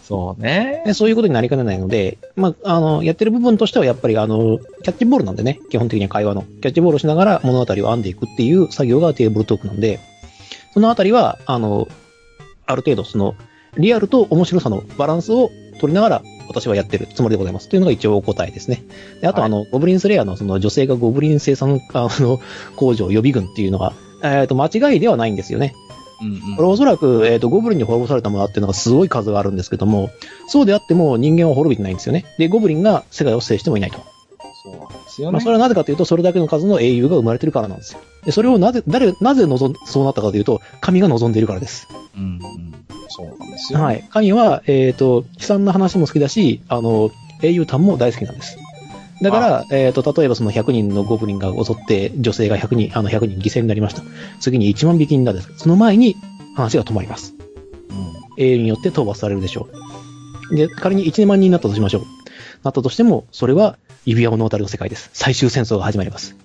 [0.07, 0.83] そうね。
[0.85, 6.43] でそういうことになりかねないので、まあ、あの、やってる部分としてはやっぱりあの、キャッチボールなんでね、基本的には会話の。
[6.43, 9.99] キャッチボールをしながら物語を編んでいくっていう作業がテーブルトークなんで、
[10.75, 11.87] そのあたりは、あの、
[12.67, 13.33] ある程度その、
[13.77, 15.49] リアルと面白さのバランスを
[15.81, 17.67] 取りながら、私はやってるつもりでございます。
[17.67, 18.83] というのが一応お答えですね。
[19.21, 22.39] であと、はいあの、ゴブリンスレイヤーのその女性がゴブリン生産、あの、
[22.75, 23.93] 工場予備軍っていうのが、
[24.23, 25.73] えっ、と、間違いではないんですよね。
[26.21, 30.09] うんうんこれおそらく、えっ、と、ゴブリンに滅ぼされたものっていうのがすごい数があるんですけども、
[30.47, 32.25] そうであっても人間は滅びてないんですよね。
[32.37, 33.99] で、ゴブリンが世界を制してもいないと。
[34.63, 35.43] そうなんですよまあ、ね。
[35.43, 37.99] それはなぜかというと、それだけの数の英雄が生まれてるからなんですよ。
[38.25, 41.87] で、それをなぜ、誰、なぜ望ん、そうなったかというと、神が望んでいるからです。
[42.15, 42.39] うんうん。
[43.09, 43.79] そうなんですよ。
[43.79, 44.03] はい。
[44.09, 47.11] 神は、えっ、と、悲惨な話も好きだし、あの、
[47.41, 48.57] 英雄譚も大好きなんです。
[49.21, 54.03] だから、えっ、と、例えばその100人のゴブリンが襲って、女性が100人、あの100人犠牲になりました。
[54.39, 55.41] 次に1万匹になる。
[55.57, 56.15] その前に
[56.55, 57.33] 話が止まります。
[57.89, 59.69] うん英雄によって討伐されるでしょ
[60.51, 60.55] う。
[60.55, 62.03] で、仮に1万人になったとしましょう。
[62.63, 65.09] なったとしても、それは指輪物語の世界です。
[65.13, 66.35] 最終戦争が始まります。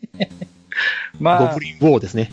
[1.18, 2.30] まあ、ゴブリンウォーですね。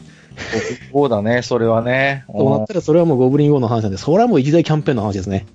[0.91, 2.25] そうだね、それはね。
[2.31, 5.45] そうなったら、それはもうゴブリンウォーの話なんで、それはもう一大キャンペーンの話ですね。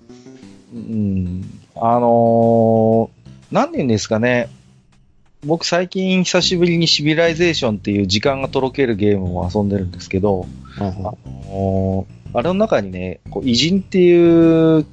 [0.75, 1.45] うん。
[1.77, 3.18] あのー、
[3.51, 4.49] 何年ですかね。
[5.45, 10.47] 僕最近久しぶりにシビライゼーションっていう時間がとろけるゲームを遊んでるんですけど、
[10.79, 14.85] うんあのーあれの中にね、こう偉人っていう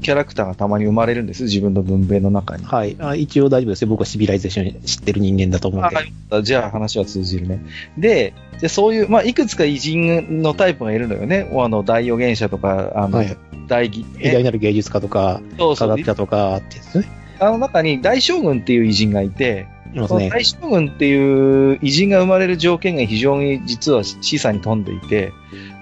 [0.00, 2.64] キャラクターがたまに生まれるんです、自分の文明の中に。
[2.64, 3.14] はいあ。
[3.14, 3.88] 一応大丈夫ですよ。
[3.88, 5.96] 僕はシビライゼーション知ってる人間だと思うんで。
[5.96, 7.62] あはいじゃあ話は通じるね。
[7.98, 11.50] で、じゃあそういう、まあ、いくつか偉人のタイプがいるのよね。
[11.54, 13.36] あの、大予言者とか、あの、はい。
[13.66, 17.06] 大義、偉大なる芸術家とか、そうそう科学者とかってですね。
[17.40, 20.18] あの中に大将軍っていう偉人がいて、いますね。
[20.20, 25.32] その大将軍っていう偉人が生まれる条件が非常に実は示唆に富んでいて、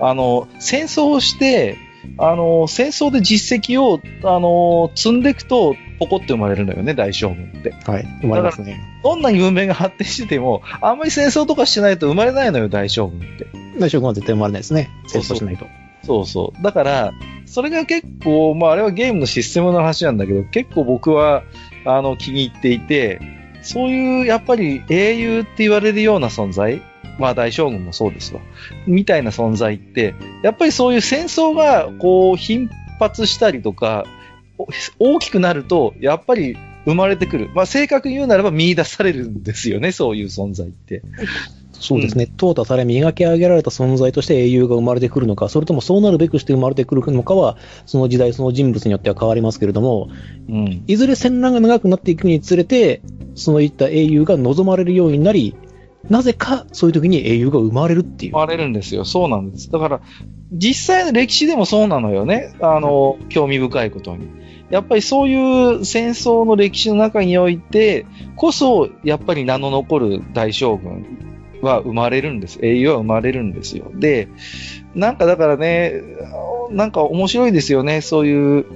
[0.01, 1.79] あの、戦争をして、
[2.19, 7.75] あの、戦争で実績を、あの、積んでいくと、ポコって生まれるのよね、大将軍って。
[7.91, 8.07] はい。
[8.21, 8.81] 生まれますね。
[9.03, 13.47] どんなに文明が発展してても、あんまり戦争とかしてないと生まれないのよ、大将軍って。
[13.79, 14.91] 大将軍は絶対生まれないですね。
[15.07, 15.65] 戦争しないと。
[15.65, 15.86] そうそう。
[16.07, 17.13] そうそうだから、
[17.47, 21.43] それが結構、まああれはゲームのシステムの話なんだけど、結構僕は、
[21.85, 23.21] あの、気に入っていて、
[23.63, 26.81] そういう、やっぱり英雄って言われるような存在、
[27.19, 28.41] まあ大将軍もそうですわ。
[28.87, 34.05] みたいな存在って、やっぱりそういう戦争が、こう、頻発したりとか、
[34.99, 37.51] 大きくなると、やっぱり生まれてくる。
[37.55, 41.03] まあ正確に言うならば見出されるんですよね、そういう存在って。
[41.81, 42.29] そうですね。
[42.37, 47.57] 淘汰され磨き上げられた存在として英雄が生まれてくるのか、それともそうなるべくして生まれてくるのかは、
[47.87, 50.09] その時代その人物によっては変わりますけれども、
[50.49, 50.85] うん。
[50.87, 53.03] いずれ戦乱が長くなっていくにつれて、
[53.35, 55.55] そういった英雄が望まれるようになり、
[56.09, 58.33] なぜかそういう時に英雄が生まれるっていう。
[58.33, 59.05] 生まれるんですよ。
[59.05, 59.71] そうなんです。
[59.71, 60.01] だから、
[60.53, 62.55] 実際の歴史でもそうなのよね。
[62.61, 64.29] あの、興味深いことに。
[64.71, 68.07] やっぱりそういう戦争の歴史の中において、
[68.37, 71.26] こそ、やっぱり名の残る大将軍
[71.67, 72.59] は生まれるんです。
[72.63, 73.91] 英雄は生まれるんですよ。
[73.95, 74.29] で、
[74.95, 76.01] なんかだからね、
[76.71, 78.01] なんか面白いですよね。
[78.01, 78.67] そういう、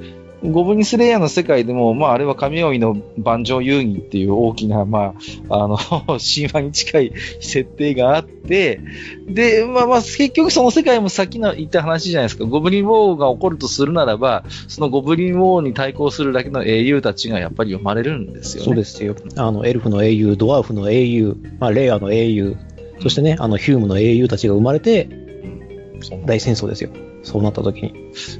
[0.42, 5.14] ゴブリンスレイヤーの世界でも、まあ、あれは神々の万丈遊戯っていう大きな、ま
[5.48, 5.76] あ、あの、
[6.18, 8.80] 神話に近い設定があって、
[9.28, 12.46] で、まあまあ、結局その世界もさっきの言った話じゃないですか。
[12.46, 18.64] ゴブリンウォーが起こるとするならば、そのゴブリンウォーに対抗するだけの英雄たちがやっぱり生まれるんですよね。
[18.64, 19.14] そうですよ。
[19.36, 22.56] あの、エルフの英雄、ドワーフの英雄、まあ、レイアの英雄、
[23.00, 25.08] そしてね、あの、ヒュームの英雄たちが生まれて、
[26.26, 26.90] 大戦争ですよ。
[27.22, 27.94] そうなった時に。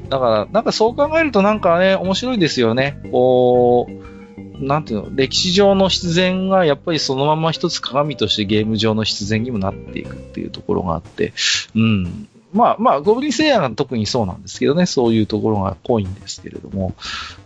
[0.08, 3.00] だから、なんかそう考えるとなんかね、面白いですよね。
[3.10, 11.32] こう、なんていうの、歴史上の必然がやっぱりそのまま一つ鏡としてゲーム上の必然にもなっていくっていうところがあって、
[11.74, 12.28] うん。
[12.52, 16.94] まあまあ、ゴブリンセイヤーが特にそうなんですけどね、そういうところが濃いんですけれども、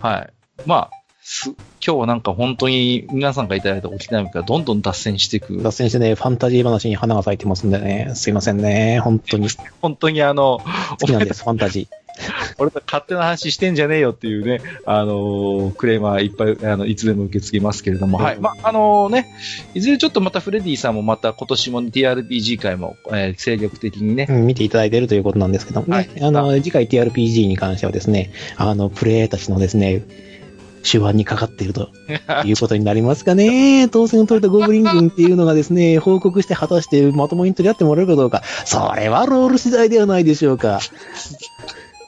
[0.01, 0.33] はい。
[0.67, 5.63] まあ、す今日はなんか本当に皆さんがいただいたおきなみからどんどん脱線していく。
[5.63, 9.49] 脱線してね、ファンタジー話に花が咲いてますんでね、すいませんね、本当に。
[9.81, 10.61] 本当にあの、
[11.01, 11.89] 好きなんです、ファンタジ
[12.59, 18.39] 俺と勝手な話してんじゃねえよっていうね、あのークレーマーいっぱい、あの、いつでも受け付けますけれども、はい。
[18.39, 19.35] まあ、あのね、
[19.75, 24.27] いずれちょっとまたフレディさんもまた今年も TRPG 会も、えー精力的にね。
[24.29, 26.09] ー、、うん見ていただいているということなんですけどもね、はい。
[26.21, 30.03] あの、次回 TRPG に関してはですね、あの、プレイヤーたちのですね、
[30.85, 31.91] 手腕にかかっていると
[32.45, 33.89] いうことになりますかね。
[33.91, 40.81] 当選を取れたゴブリン軍っていうのがですね、報告して果たしてまともに取り合ってもらえるかどうか、それはロール次第ではないでしょうか。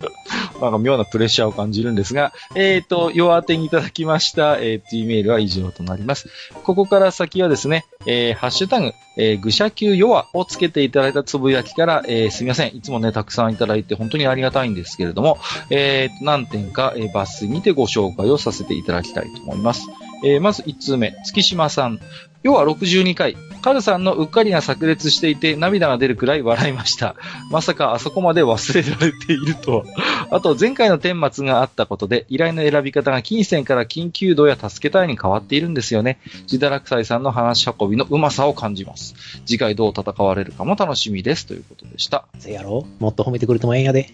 [0.60, 6.28] なんか妙なプレッシャーを感じるんですが、えっ、と、弱手にいただきました、えー、と、いうメールは以上となります。
[6.64, 12.76] ここから先はですね、えーハッシュタグ、えー、愚者級弱をつけていただいたつぶやきから、えーすみません。
[12.76, 15.38] いつもね、たくさんいただいて本当にありがたいんですけれども、
[15.70, 19.88] えー、何点か、えー抜粋にてご紹介をさせていただきたいと思います。
[20.24, 22.00] えーまず1通目、月島さん。
[22.46, 23.36] 要は62回。
[23.60, 27.16] カルさんのうっかりが炸裂していて涙が出るくらい笑いました。
[27.50, 29.84] まさかあそこまで忘れられているとは。
[30.30, 36.20] あと、前回の顛末があったことで、依頼の選び方が金銭から緊急度や助けたいに変わっているんですよね。
[36.46, 39.16] ジダラクサイさんの話し運びのうまさを感じます。
[39.44, 41.46] 次回どう戦われるかも楽しみです。
[41.46, 42.26] ということでした。
[42.38, 44.10] せやろもっと褒めてくれてもええんやで。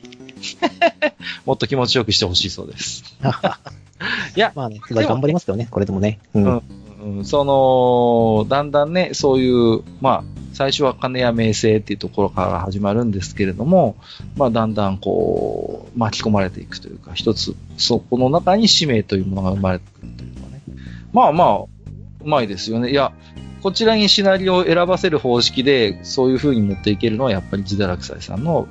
[1.45, 3.05] もっと気持ちよくしてほしいそうです。
[4.37, 6.19] いや、まあね、頑張りますよね、これでもね。
[6.35, 6.45] うん。
[6.45, 13.97] うんうん、その、だんだんね、そういう、まあ、最初は金や名声っていうところから始まるんですけれども、
[14.37, 20.63] まあ、だんだんこう、巻き込まれていくというか、一つ、そこの中に使命というものが生まれてくるというかね。
[21.13, 21.69] まあまあ、う
[22.25, 22.91] まいですよね。
[22.91, 23.13] いや、
[23.63, 28.69] こちらにシナリオを選ばせる方式で、そういう風に持っていけるのは、やっぱりジダラクサイさんの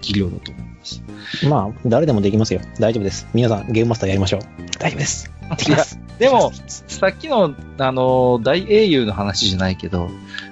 [0.00, 1.46] 技量だと思います。
[1.48, 2.60] まあ、誰でもできますよ。
[2.78, 3.26] 大丈夫です。
[3.34, 4.40] 皆さん、ゲームマスターやりましょう。
[4.78, 5.30] 大丈夫です。
[5.56, 5.98] できます。
[6.18, 10.10] でも、さっきの、あの、大英雄の話じゃないけど、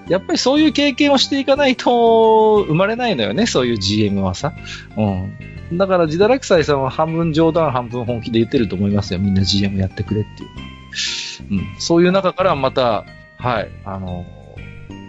[0.08, 4.52] やっぱりそういう経験をしていかないと生まれないのよね、そういう GM はさ。
[4.96, 5.78] うん。
[5.78, 9.20] だから、ジダラクサイさんは半分冗談、半分本気で言ってると思いますよ。
[9.20, 11.60] みんな GM やってくれっていう。
[11.60, 11.80] うん。
[11.80, 13.04] そういう中からまた、
[13.38, 14.26] はい、あの、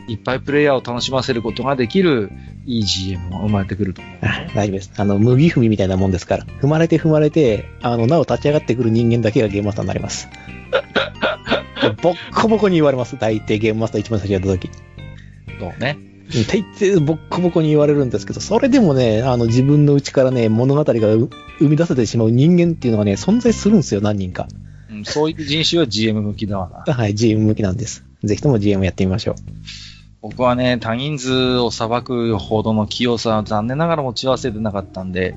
[0.07, 2.31] いっぱいプレイヤーを楽しませることができる、
[2.65, 4.17] いい GM が生まれてくると思う。
[4.21, 4.91] あ大丈夫です。
[4.97, 6.45] あの、麦踏みみたいなもんですから。
[6.61, 10.29] 踏まれて踏まれて、あの、なお立ち上がってくる人間だけがゲームマスターになります。
[12.01, 13.17] ボッコボコに言われます。
[13.19, 14.69] 大抵ゲームマスター一番最初やった時。
[15.59, 15.97] そうね。
[16.47, 24.47] 大抵ボッコボコに言われるんですけど、それでもね、あの、自分の内からね、物語がう生み出せてしまう人間っていうのがね、存在するんですよ、何人か。
[24.89, 26.93] うん、そういう人種は GM 向きだわな。
[26.93, 28.05] はい、GM 向きなんです。
[28.23, 29.35] ぜひとも GM やってみましょう。
[30.23, 35.35] 僕はね、他人数を裁くほどの器用さは残念ながら持ち合わせてなかったんで、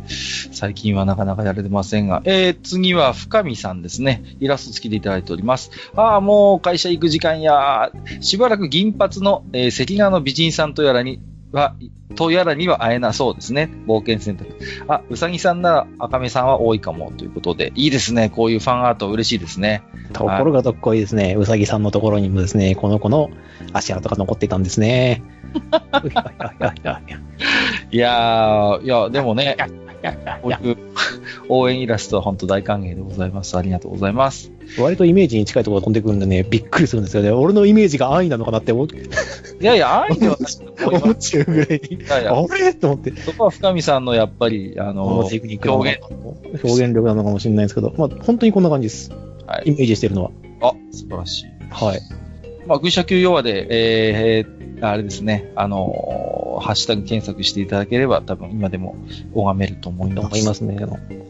[0.53, 4.23] 最近はなかなかやれてませんが、えー、次は深見さんですね。
[4.39, 5.73] イラスト付きでいただいております。
[5.97, 11.21] ああ、もう会社行く時間や、しばらく銀髪の、えー、関川の美人さんとやらに
[11.53, 11.75] は、
[12.15, 13.71] とやらには会えなそうですね。
[13.87, 14.57] 冒険選択。
[14.89, 18.31] あ、うさぎさんなら赤目さんは多いかもということで、いいですね。
[18.31, 19.83] こういうファンアート嬉しいですね。
[20.13, 23.31] ところがどっこいですね、うさぎさんのところにもですね、この子の
[23.73, 25.23] 足跡が残っていたんですね。
[26.07, 27.01] いや
[27.91, 29.57] いやいやでもね、
[30.43, 30.77] こういう
[31.49, 33.57] 応援イラストは本当大歓迎でございます。
[33.57, 34.51] ありがとうございます。
[34.79, 37.31] 割とイメージに近いところが飛んでくるんでね、びっくりするんですよね。
[37.31, 41.97] 俺のイメージが安易なのかなって思っいやいや、愛ではないと思っちゃうぐらいに。
[42.03, 42.75] いやいや、あれ？
[42.75, 43.13] と思って。
[43.21, 46.07] そこは深見さんのやっぱり、あの、テクニック表な
[46.65, 49.11] 表現力なのかもしれないですけど、まあ本当にこんな感じです。
[49.47, 50.31] はいイメージしてるのは。
[50.61, 51.47] あ、素晴らしい。
[51.71, 52.01] はい。
[52.67, 58.97] まあ、愚者級弱で、えー、えーあれですね、あのーハッシュタグ検索していただければ、多分今でも
[59.35, 60.33] 拝めると思いとます。
[60.35, 60.77] 思いますね。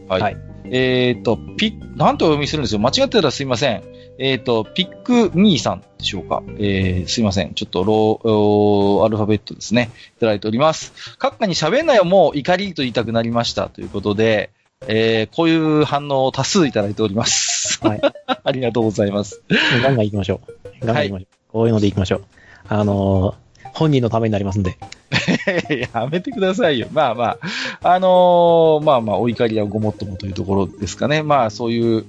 [0.07, 0.21] はい。
[0.21, 0.37] はい
[0.69, 2.79] えっ、と、ピなんとお読みするんですよ。
[2.79, 3.83] 間違ってたらすいません。
[4.19, 6.43] えっ、と、ピックミーさんでしょうか。
[6.57, 7.53] えー、すいません。
[7.53, 9.91] ちょっとロー、アルファベットですね。
[10.17, 10.91] いただいております。
[11.19, 13.69] 閣下に喋んなよ、もう怒りと言いたくなりました。
[13.69, 14.49] ということで、
[14.87, 17.79] えー、こういう反応を多数いただいております。
[17.85, 18.01] はい。
[18.43, 19.41] ありがとうございます。
[19.81, 20.41] ガンガン行きましょ
[20.81, 20.85] う。
[20.85, 21.27] ガンガン行きましょう。
[21.51, 22.25] こういうので行きましょう。
[22.67, 23.47] あのー
[23.77, 24.77] 本人のためになりますんで。
[25.93, 26.87] やめてくださいよ。
[26.91, 27.37] まあま
[27.81, 31.23] あ、あのーまあまあ、お怒りはごもっともというところですかね。
[31.23, 32.05] まあ、そういう、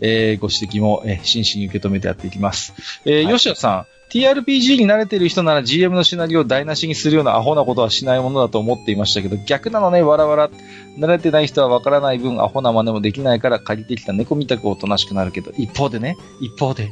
[0.00, 2.74] えーご指摘も、えー真摯に受け止めてやっていきます。
[3.04, 10.50] えーはい吉田さん、TRPG に慣れてる人なら GM のシナリオを台無しにするようなアホなことはしないものだと思っていましたけど、逆なのね、わらわら。
[10.98, 16.90] 慣れてない人はわからない分、アホな真似もできないから借りてきた猫みたくおとなしくなるけど、一方でね、一方で。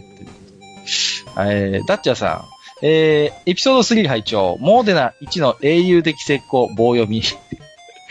[1.38, 2.44] えー、ダッチャーさん、
[2.82, 7.22] えー、エピソード3拝聴モーデナ1の英雄的石膏棒読み。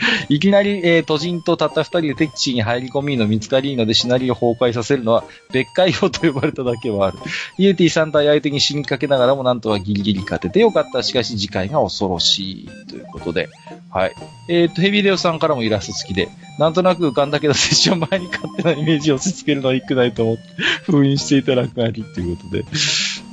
[0.28, 7.18] いきなり、えー、都人とたった二人で敵地に入り込みの見つかりのでシナリオ崩壊させるのは別海用と呼ばれただけはある。
[7.58, 11.02] ユーティ3体相手に死にかけながらもなんとはギリギリ勝ててよかった。
[11.02, 12.68] しかし次回が恐ろしい。
[12.88, 13.48] ということで。
[13.90, 14.14] はい。
[14.48, 20.42] えっ、ー、と、ヘビレオさんからもイラスト付きで、なんとなく浮かんだけどセッション前に勝手なイメージを押し付けるのは良くないと思って、
[20.84, 22.64] 封印していただくがりっていうことで。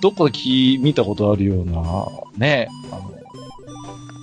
[0.01, 0.39] どこで
[0.79, 1.81] 見たことあるような、
[2.37, 2.95] ね、あ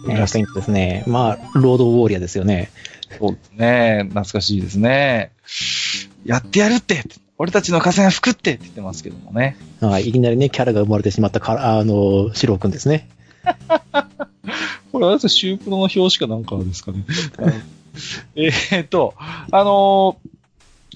[0.08, 1.04] の、イラストイントですね。
[1.06, 2.70] まあ、ロードウォーリアですよね。
[3.18, 4.00] そうですね。
[4.08, 5.32] 懐かしいですね。
[6.24, 7.04] やってやるって
[7.38, 9.56] 俺たちの河川服ってって言ってますけどもね。
[9.80, 13.08] はい、いきなりね、キャラが生まれてしまったから、あの、シローくんですね。
[14.92, 17.04] これはシュープロの表紙かなんかですかね。
[18.34, 20.35] えっと、あのー、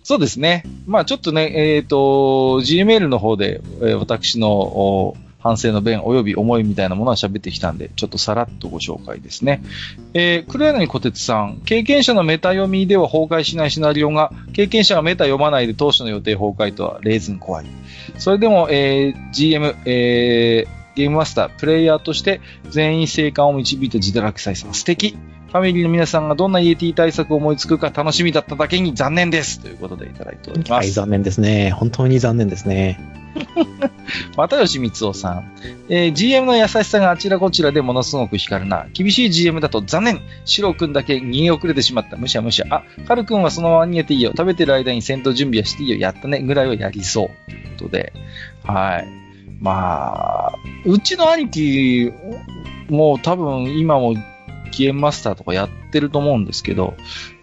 [0.02, 0.64] そうですね。
[0.86, 9.62] まあちょっとね、えっ、ー、と、Gmail の方で、えー、私の、反省の弁及び思いみたいなものは喋ってきたんで、ちょっとさらっとご紹介ですね。
[10.12, 17.66] えー、黒柳小鉄さん、経験者のメタ読みでは崩壊しないシナリオが、経験者がメタ読まないで当初の予定崩壊とはレーズン怖い。
[18.18, 25.16] それでも、えー、GM、えー、ゲームマスター、プレイヤーとして全員生還を導いた自堕落イさん、素敵
[25.50, 30.72] ファミリーの皆さんがどんな EAT 対策を思いつくか楽しみだっただけに残念ですということでいただいております。
[30.72, 31.72] はい、残念ですね。
[31.72, 33.00] 本当に残念ですね。
[34.36, 35.52] 又吉光夫さん、
[35.88, 38.86] えー、GM の優しさがあちらこちらでものすごく光るな。
[38.92, 40.20] 厳しい GM だと残念。
[40.44, 42.16] シロ君だけ逃げ遅れてしまった。
[42.16, 42.66] むしゃむしゃ。
[42.70, 44.30] あ、カル君はそのまま逃げていいよ。
[44.36, 45.96] 食べてる間に戦闘準備はしていいよ。
[45.96, 46.40] やったね。
[46.40, 47.50] ぐらいはやりそう。
[47.50, 48.12] ということで。
[48.64, 49.08] はい。
[49.60, 50.52] まあ、
[50.86, 52.12] うちの兄貴、
[52.88, 54.14] もう多分今も
[54.70, 56.94] キエンマスターとかやってると思うんですけど、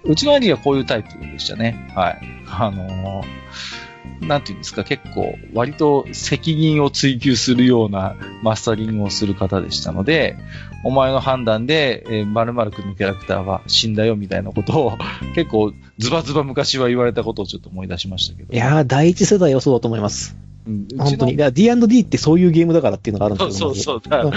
[0.03, 1.91] うちの兄貴はこういうタイプでしたね。
[1.95, 2.19] はい。
[2.49, 3.87] あのー
[4.21, 10.37] なんていうんですか、結構、割と責任を追求するようなマスタリングをする方でしたので、
[10.83, 14.97] お前の判断で、えー、〇〇君のキャラクターは死んだよみたいなことを、
[15.35, 18.53] 結構、ズバズバ昔は言われたことをちょっと思い出しましたけど。
[18.53, 20.35] いやー、第一世代はそうだと思います。
[20.65, 21.37] うん、本当に。
[21.37, 23.73] D&D ってそういうゲームだからっていうのがあるんですよ。
[23.73, 24.31] そうそうそう。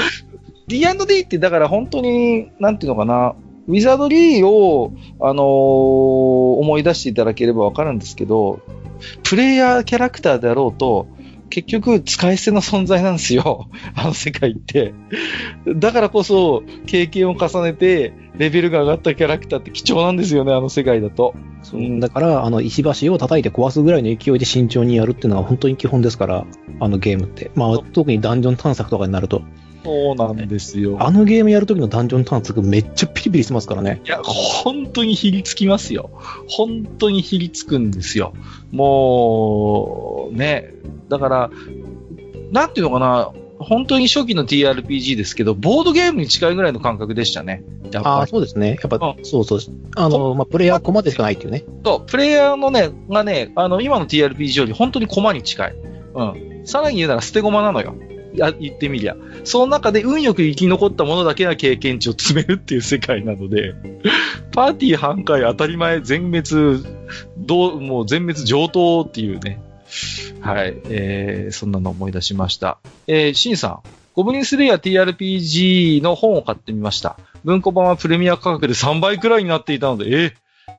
[0.70, 3.34] D&D ってだから本当に、なんていうのかな、
[3.66, 8.60] ウィザードリーを、あのー、思い出していただければわかるんですけど、
[9.24, 11.08] プレイヤーキャラクターであろうと、
[11.50, 13.68] 結局使い捨ての存在なんですよ。
[13.96, 14.94] あの世界って。
[15.66, 21.34] だからこそ、経験を重ねて、レベルが上がったキャラクターって貴重なんですよね、あの世界だと。
[21.72, 26.46] うん、だから、あの、石橋を叩いて壊すぐらいの勢いで慎重にやるっていうのは本当に基本ですから、
[26.78, 27.50] あのゲームって。
[27.56, 29.42] まあ、特にダンジョン探索とかになると。
[29.84, 30.96] そうなんですよ。
[31.00, 34.00] あのゲームやるときのダンジョン探索めっちゃピリピリしてますからね。
[34.04, 36.10] いや、本当にひりつきますよ。
[36.48, 38.34] 本当にひりつくんですよ。
[38.72, 40.74] もう、ね、
[41.08, 41.50] だから、
[42.52, 47.62] なんていうのかな、本当に初期の TRPG ですけど、ボードゲームに近いぐらいの感覚でしたね。
[47.94, 48.78] ああ、そうですね。
[48.80, 49.60] やっぱ、うん、そうそう。
[49.96, 51.64] あの、まあ、プレイヤーコマでしかないっていうね。
[51.84, 55.74] そう、プレイヤーのね、がね、あの、今の TRPG より本当にコマに近い。
[56.14, 56.62] うん。
[56.64, 57.94] さらに言うなら捨て駒なのよ。
[58.38, 59.16] や、言ってみりゃ。
[59.44, 63.74] その中で運よく生き残ったものだけが経験値を詰めるっていう世界なので、
[64.52, 66.84] パーティー半壊当たり前全滅、
[67.38, 69.60] どう、もう全滅上等っていうね。
[70.40, 70.76] はい。
[70.88, 72.78] えー、そんなの思い出しました。
[73.06, 73.80] えー、シンさん。
[74.14, 77.16] ゴブリンスレイヤー TRPG の本を買ってみました。
[77.44, 80.32] 文庫版はプレミア価格で3倍くらいになっていたので、えー、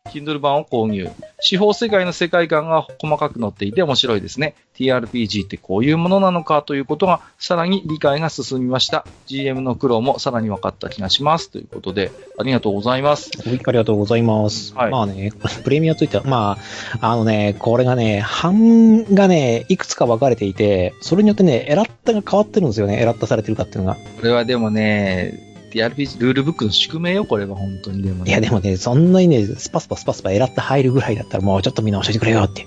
[0.10, 1.10] Kindle 版を購入。
[1.40, 4.56] 司法世界の世界観が細かく載っていて面白いですね。
[4.76, 9.06] TRPG ってこういうものなのかということがさらに理解が進みました。
[9.28, 11.50] GM の苦労もさらに分かった気がします。
[11.50, 13.32] ということで、ありがとうございます。
[13.38, 14.74] はい、ありがとうございます。
[14.76, 15.32] はい、まあね、
[15.64, 16.58] プレミアといっては、ま
[17.00, 23.00] あ、あのね、これがね、版がね、いくつか分かれていて、それによってね、エラッタが変わってるんですよね。
[23.00, 23.96] エラッタされてるかっていうのが。
[23.96, 32.66] これはでもね、RPG ルールブックの宿命よ、これは本当にでも、ね、いやでもね、そんなにね、スパスパスパスパ選って入るぐらいだったらもうちょっとみんな教えてくれよって。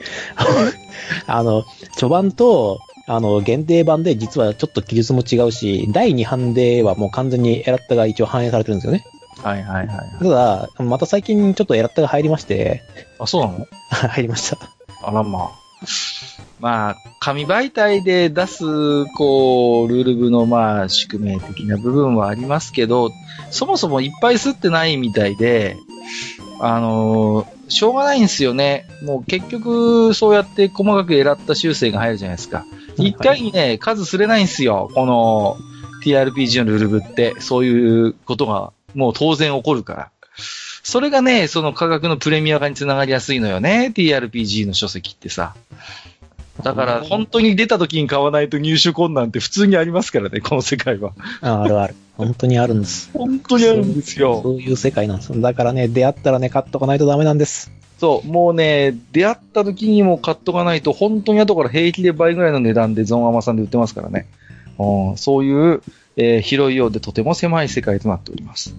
[1.26, 1.64] あの、
[1.96, 9.04] 序盤と、あの、限定版で実はちょっと記述も違うし、第2版ではもう完全にエラッタが一応反映されてるんですよね。
[9.42, 10.22] はいはいはい、はい。
[10.22, 12.82] ただ、また最近ちょっとエラッタが入りまして。
[13.18, 13.66] あ、そうなの？
[13.90, 14.58] 入りました。
[15.02, 15.63] あらまあ。
[16.60, 18.64] まあ、紙媒体で出す、
[19.16, 23.10] こう、ルール部の、まあ、宿命的な部分はありますけど、
[23.50, 25.76] そもそもいっぱい吸ってないみたいで、
[26.60, 28.86] あのー、しょうがないんですよね。
[29.02, 32.64] もう結局、そうやって細かく選った修正が入るじゃないですか。
[32.96, 34.90] 一回にね、数すれないんですよ。
[34.94, 35.56] この
[36.04, 40.10] TRPG のルール部って、そういうことがもう当然起こるから。
[40.84, 43.90] それがね、その価格のプレミア化につながりやすいのよね。
[43.94, 45.56] TRPG の書籍ってさ。
[46.62, 51.12] だから、本当に出た時に買わないと入手困難って普通にありますからね、この世界は。
[51.40, 51.94] ああるある。
[52.16, 53.10] 本当にあるんです。
[53.14, 54.40] 本当にあるんですよ。
[54.42, 55.40] そういう世界なんです。
[55.40, 57.72] だからね、出会ったらね、買っとかないとダメなんです。
[57.98, 64.26] そう、もうね、出会った時にも買っとかないと、本当に後から平気で倍ぐらいの値段でゾンアマさんで売ってますからね。
[64.78, 65.82] うんそういう、
[66.16, 68.74] えー広いようでとても狭い世界となっております。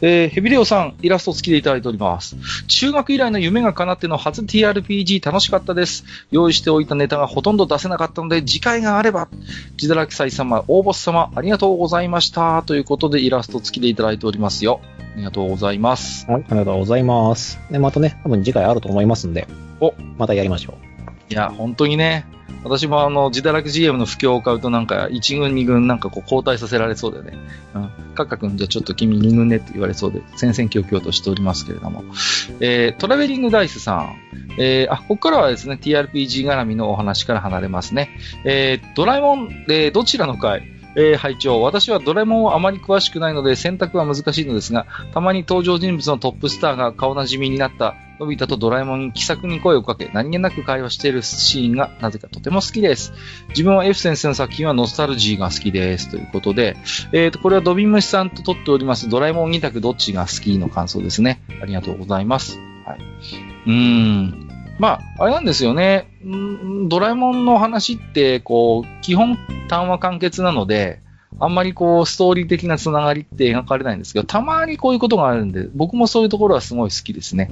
[0.00, 2.36] えーヘビレオさん、イラスト付きでいただいております。
[2.66, 6.04] 中学以来の夢が叶っての初 TRPG 楽しかったです。
[6.30, 9.28] 用意しておいたネタがほとんど出せなかったので、次回があれば、
[9.76, 12.62] ジダラキサイ様、大ボス様、ありがとうございました。
[12.62, 14.80] ということで、イラスト付きでいただいておりますよ。
[15.14, 16.26] ありがとうございます。
[16.30, 17.58] はい、ありがとうございます。
[17.70, 19.46] で、またね、多分次回あると思いますんで、
[19.80, 20.74] おまたやりましょ
[21.28, 22.26] いや、本当にね、
[22.62, 27.38] 私もあの、自堕落 GM の不況を買うとなんか、1軍、2軍なんかこう交代させられそうでね。
[27.74, 27.90] うん。
[28.14, 32.04] カッカ君じゃあちょっと君2軍ねって言われそうで、戦々恐々としておりますけれども。
[32.60, 34.16] えー、トラベリングダイスさん。
[34.58, 38.10] えー、あ、ここからはですね、TRPG 絡みのお話から離れますね。
[38.44, 40.62] えー、ドラえもん、えー、どちらの回？
[40.96, 53.14] えー、拝聴私はドラえもんはあまり詳しくないので選択は難しいのですが、たまに登場人物のトップスターが顔なじみになったのび太とドラえもんに気さくに声をかけ、何気なく会話しているシーンがなぜかとても好きです。
[53.48, 56.10] 自分は F 先生の作品はノスタルジーが好きです。
[56.10, 56.76] ということで、
[57.12, 61.40] えーと、これはドビムシさんと撮っておりますドラえもん2択どっちが好きの感想ですね。
[61.62, 62.58] ありがとうございます。
[62.84, 62.98] はい。
[63.66, 64.50] うーん。
[64.78, 66.06] まあ、あれなんですよね。
[66.88, 71.00] ドラえもんの話って、こう、基本単話完結なので、
[71.38, 77.50] あんまりこう、ストーリー的なつながりって描かれないんですけど、たまにこういうことがあるんで、僕もそういうところはすごい好きですね。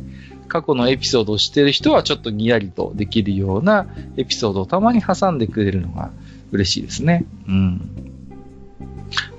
[0.48, 6.10] 過去のエピソードを知ってる人はちょっとにやりとできるようなエピソードをたまに挟んでくれるのが
[6.50, 7.24] 嬉しいですね。
[7.46, 7.90] うん。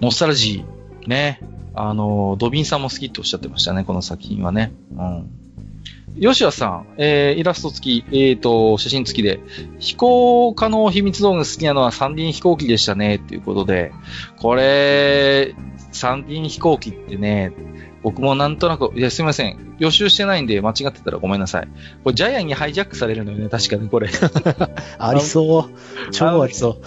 [0.01, 1.41] ノスタルジー、ね。
[1.73, 4.71] あの、ドビンさんも好きっておっしゃってましたね、この作品はね。
[4.91, 5.38] うん。
[6.19, 9.39] 吉谷さん、えー、イラスト付き、えーと、写真付きで、
[9.79, 13.91] 飛行可能秘密道具好きなのは三輪飛行機でしたね、っていうことで、
[14.37, 15.55] これ、
[15.91, 17.53] 三輪飛行機ってね、
[18.01, 19.75] 僕もなんとなく、いや、すみません。
[19.79, 21.67] 予習してないんで間違ってたらごめんなさい。
[22.03, 24.09] これ、ジャイアンにハイジャックされるのよね、確かにこれ。
[24.09, 24.11] う。
[24.99, 26.11] ありそう。
[26.11, 26.81] 超ありそう。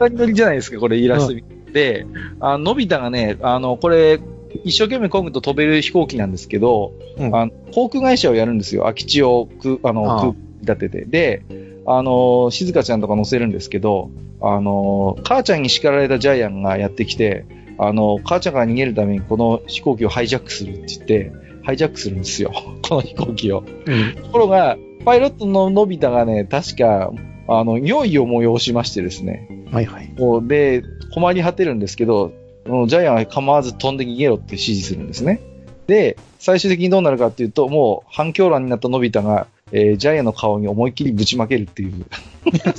[0.00, 2.06] 二人乗りじゃないですか、これ、イラスト見て。
[2.40, 4.20] あの、のび太がね、あの、これ、
[4.64, 8.82] 一生懸命漕ぐと飛べる飛行機なんですけど、うんあの航空会社をやるんですよ。
[8.82, 11.04] 空き地をくあの空立てて。
[11.04, 11.42] で、
[11.86, 17.46] あの、静香ちゃんとか乗せるんですけど、あの、母ちゃんに叱られたジャイアンがやってきて、
[17.78, 21.32] あの、母ちゃんから逃げるためにこの飛行機をハイジャックするって言って、
[21.62, 22.52] ハイジャックするんですよ。
[22.82, 23.64] この飛行機を。
[23.86, 24.22] うん。
[24.22, 27.12] ところが、パイロットののび太がね、確か、
[27.46, 30.12] あの、尿意を催しましてですね、はいはい。
[30.46, 30.82] で、
[31.14, 32.32] 困り果てるんですけど、
[32.68, 35.40] もうジャイアンは構わず飛んで逃げろって指示するんですね。
[35.86, 42.06] で、最終的にどうなるかっていうと、もう反響欄になったのび太が、えージャイアンの顔に思いっきりぶちまけるっていう、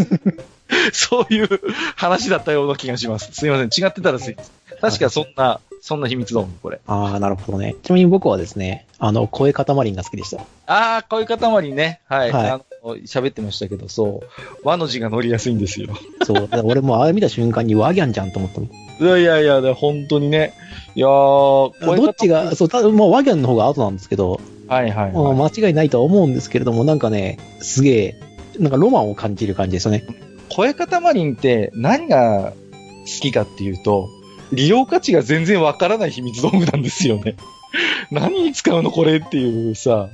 [0.93, 1.49] そういう
[1.95, 3.31] 話だったような気がします。
[3.33, 3.85] すいません。
[3.85, 4.35] 違ってたらすい
[4.81, 6.79] 確かそんな、そんな秘密道具、これ。
[6.87, 7.75] ああ、なるほどね。
[7.83, 10.41] ちなみに僕はですね、あの、声塊が好きでした。
[10.67, 12.01] ああ、こういう塊ね。
[12.07, 12.31] はい。
[12.31, 14.27] はいあの、喋ってましたけど、そう。
[14.63, 15.89] 和の字が乗りやすいんですよ。
[16.23, 16.35] そう。
[16.35, 18.67] だから俺もあれ見た瞬間にワギャンじゃんと思ったの。
[18.99, 20.53] いやいやいや、で本当にね。
[20.95, 21.71] いやど
[22.09, 25.35] っちが、そう、たもうワギャンの方が後なんですけど、はいはい、はい。
[25.35, 28.15] 間違いないとは思うんですけれども、なんかね、すげえ、
[28.59, 30.05] なんかロマンを感じる感じですよね。
[30.49, 34.09] 声塊って何が好きかっていうと、
[34.51, 37.35] 利用価値が全然わからない秘密道具なんですよね。
[38.11, 40.09] 何に使うのこれっていうさ、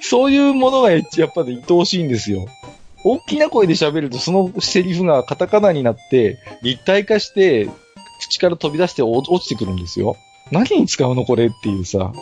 [0.00, 1.02] そういうものがやっ
[1.34, 2.46] ぱり愛おしいんですよ。
[3.04, 7.68] 大きな声で喋るとそのセリフがカタカナになって立体化して
[8.28, 10.16] 口から飛び出して落落ちてくるんですよ。
[10.50, 12.12] 何に使うのこれっていうさ。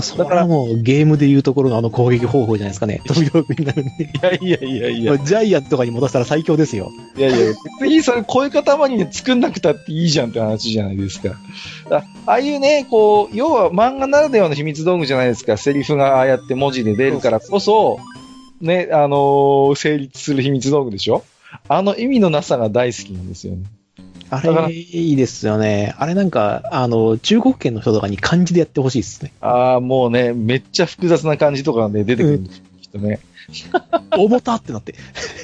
[0.00, 3.00] それはもうゲームでいうところのあの攻撃方法じゃないですかね。
[3.08, 4.04] 飛び道具になるんで。
[4.42, 5.18] いやいやいやいや。
[5.24, 6.90] ジャイアンとかに戻したら最強ですよ。
[7.16, 7.36] いやいや、
[7.80, 8.62] 別にそれ声塊
[8.98, 11.36] で作んなくたっていいじゃんって話じゃないですか。
[11.90, 15.56] あああいうね、こう、要は漫画ならではの秘密道具じゃないですか。
[15.56, 17.98] セリフがああやって文字で出るからこそ、
[18.60, 21.24] ね、あのー成立する秘密道具でしょ
[21.68, 23.64] あの意味のなさが大好きなんですよね。
[24.30, 25.94] あれ、いいですよね。
[25.98, 29.32] あれなんか、あの、中国圏の人とかに漢字でやってほしいですね。
[29.40, 33.20] ああ、もうね、めっちゃ複雑な感じとかね、出てくるんですよ、きっとね。
[34.16, 34.94] 重たってなって。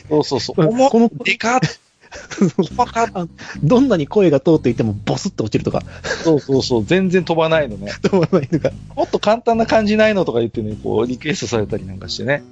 [0.09, 0.57] そうそうそう。
[0.57, 1.61] この、でかっ
[3.62, 5.83] どんなに声が通っていてもボスって落ちるとか、
[6.24, 6.85] そうそうそう。
[6.85, 7.93] 全然飛ばないのね。
[8.03, 8.70] 飛ばないとか。
[8.95, 12.43] もっと簡単な感じないのとか言ってね、こう、リクエストされたりなんかしてね。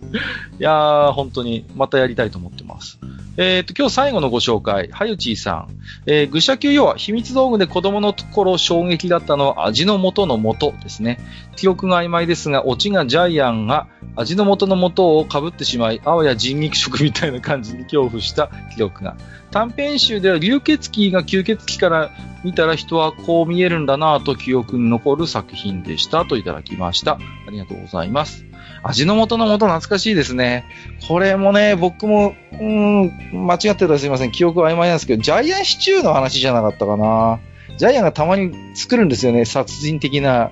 [0.59, 2.99] いやー、本当に、またやりたいと思ってます。
[3.37, 5.69] えっ、と、今日最後のご紹介、はゆちーさん。
[6.07, 11.21] えー、愚者級要は秘密道具で子供の頃衝撃だったのは味の素の素ですね。
[11.57, 19.17] 記憶が曖昧ですが、オチがジャイアンが味の素の素を被ってしまい、あわや人肉食みたいな感じに恐怖した記憶が。
[19.51, 22.11] 短編集では流血鬼が吸血鬼から
[22.45, 27.19] 見たら人はこう見えるんだなぁと記憶に残る作品でしたといただきました。
[27.47, 28.50] ありがとうございます。
[28.83, 30.65] 味の素の素懐かしいですね。
[31.09, 33.11] これもね、僕も、うん、
[33.47, 34.33] 間違ってたらすいません。
[34.33, 37.41] 記憶曖昧なんですけど、ジャイアンシチューの話じゃなかったかな。
[37.77, 39.45] ジャイアンがたまに作るんですよね。
[39.45, 40.51] 殺人的な、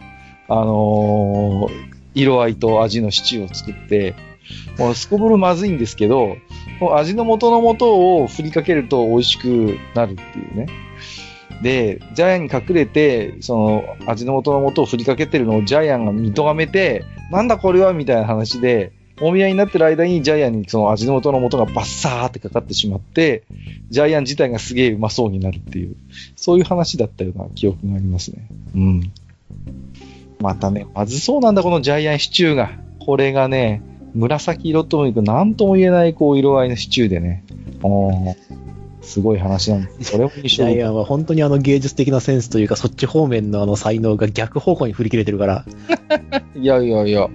[0.49, 4.15] あのー色合いと味のシチューを作って、
[4.79, 6.37] もうすこぶるまずいんですけど、
[6.81, 10.67] もう味の素の素を振りかけると美味しくなるっていうね。
[11.63, 23.43] で、ジャイアンに隠れて、その味の素の素を振りかけてるのをジャイアンが見とがめて、なんだこれはみたいな話で、もみ合いになってる間にジャイアンにその味の素の素がバッサーってかかってしまって、
[23.91, 25.97] ジャイアン自体がすげえうまそうになるっていう、
[26.37, 28.47] そういう話だったような記憶がありますね。
[28.75, 29.13] うん。
[30.41, 32.71] またね、まずそうなんだ、このジャイアンシチューが。
[33.01, 33.83] これがね、
[34.15, 37.45] 紫色ともいく、なんとも言えないこう色合いのシチューでね。
[37.83, 38.58] おー
[39.09, 40.13] すごい話なんです。
[40.13, 45.65] それも印ジ象的ャイアンは本当にあの芸術的なセンスというか、そっち方面のあの才能が逆方向に振り切れてるから。
[46.55, 47.29] いやいやいや、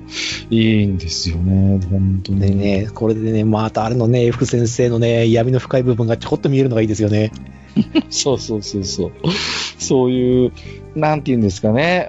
[0.49, 2.39] いいんですよね、本当に。
[2.41, 7.31] でね、これでね、またあれのね、福先生のね、闇の深い部分がちょこっと見えるのがいいですよね。
[8.09, 9.11] そうそうそうそう。
[9.79, 10.51] そういう、
[10.95, 12.07] なんて言うんですかね、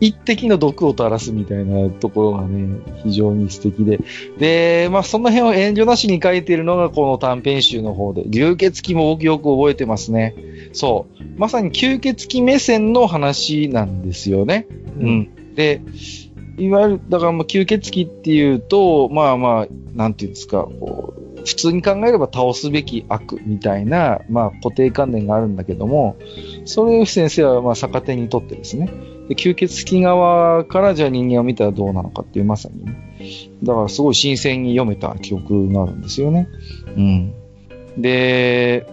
[0.00, 4.00] 一滴の毒を垂らすみたいなところがね、非常に素敵で。
[4.38, 10.34] で、まあその辺を遠慮なしに書いているのがこの短編集の方で、流血鬼も僕よく覚えてますね。
[10.72, 11.24] そう。
[11.38, 14.66] まさに吸血鬼目線の話なんですよね。
[15.00, 15.54] うん。
[15.54, 15.80] で、
[16.58, 21.17] いわゆる、だからまあ吸血鬼っていうと、まあまあ、なんていうんですか、こう、
[21.48, 26.16] 普通に考えれば倒すべき悪みたいな、まあ固定観念があるんだけども、
[26.66, 28.92] それを先生はまあ逆手にとってですね、
[29.28, 36.48] で吸血鬼側からじゃあ人間を見たらどうなのかっていうまさにね、だからすごい新鮮に読めた記憶があるんですよね。
[36.96, 37.34] うん。
[37.96, 38.86] で、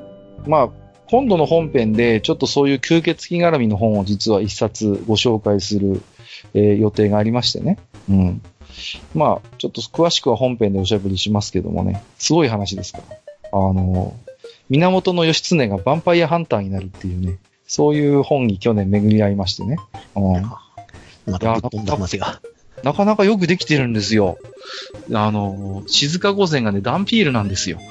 [0.48, 0.70] まあ、
[1.08, 6.02] 今度の本編でちょっとそういう吸血鬼絡みの本を実は一冊ご紹介する、
[6.54, 7.78] えー予定がありましてね。
[8.10, 8.42] うん。
[9.14, 13.18] まあ、ちょっと詳しくは本編でおしゃべりしますけどもね、すごい話ですから。
[13.52, 14.14] あの、
[14.70, 19.78] 源義経がヴァンパイアハンターになるっていうね、そういう本に去年巡り合いましてね。
[20.16, 20.44] うん。
[21.32, 22.42] またぶっ飛んだ話が。
[22.84, 24.38] なかなかよくできてるんですよ。
[25.14, 27.80] あの、静か御前がね、ダンピールなんですよ。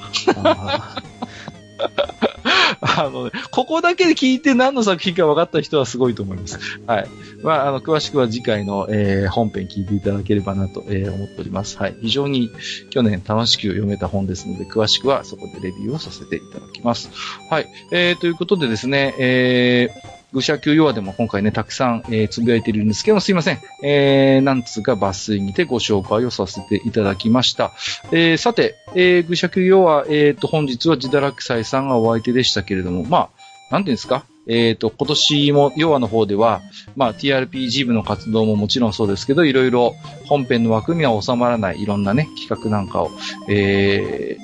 [2.97, 6.59] あの、ここだけで聞いて何の作品か分かった人はすごいと思います。
[6.87, 7.07] はい。
[7.43, 11.77] まあ、あの、詳しくは次回の、えー本編聞いていただければなと、えー思っております。
[11.77, 11.95] はい。
[12.01, 12.51] 非常に
[12.89, 17.09] 去年楽しく読めた本ですので、詳しくはそこでレビューをさせていただきます。
[17.49, 17.67] はい。
[17.91, 23.59] えー、ということでですね、えー、愚者級弱でも今回ね、たくさん、えーつぶやいているんですけども、すいません。
[23.81, 27.71] えー、なんつうか抜粋にてご紹介をさせていただきました。
[28.11, 33.29] えー、さて、えー、愚者級弱、えー、と、本日は自堕落斎さんがお相手でしたけれども、まあ、
[33.71, 34.25] なんていうんですか？
[34.47, 36.61] えっ、と、今年も、弱の方では、
[36.95, 39.95] まあ、TRPG 部の活動ももちろんそうですけど、いろいろ
[40.27, 43.11] 本編の枠には収まらないいろんなね、企画なんかを、
[43.49, 44.37] え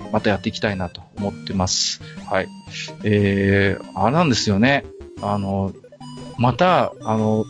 [0.00, 2.00] ー、またやっていきたいなと思ってます。
[2.30, 2.48] はい。
[3.02, 4.84] えー、あれなんですよね。
[5.22, 5.72] あの、
[6.38, 7.44] また、あの、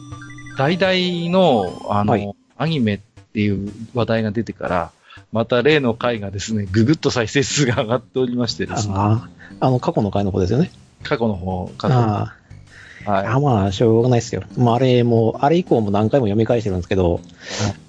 [0.56, 2.98] 大々の、あの、はいアニメっ
[3.32, 4.90] ていう話題が出てから、
[5.32, 9.28] また例の回がですね、ぐぐっと再生数が上がっておりましてですね、あ
[9.60, 10.70] あの、過去の回の方ですよね。
[11.04, 13.26] 過去の方、過去のはい。
[13.26, 14.42] あまあ、しょうがないですよ。
[14.56, 17.20] まあ、あれも、あれ以降も何回も読み返してるんですけど、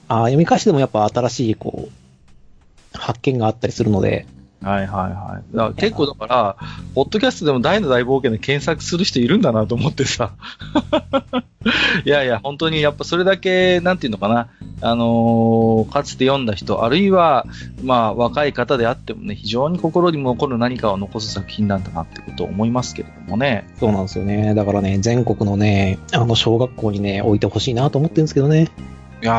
[0.07, 4.27] あ読み返してもやっぱ新しい、こう、発見があったりするので、
[4.61, 5.55] はいはいはい。
[5.55, 6.57] だから結構だから、
[6.93, 10.31] ポッドキャストでも大の大冒険で検索する人いるんだなと思ってさ。
[12.05, 14.47] いやいや、本当にやっぱそれだけ、なんていうのかな、
[14.81, 17.45] あのーかつて読んだ人、あるいは、
[17.83, 23.65] まあ若い方であってもね、非常に心に残る何かを残す作品なんだなってことを思いますけれどもね。
[23.79, 24.53] そうなんですよね。
[24.55, 28.67] だからね、全国のね、あの、小学校にね、置いてほしいなと思ってるんですけどね。
[29.21, 29.33] いや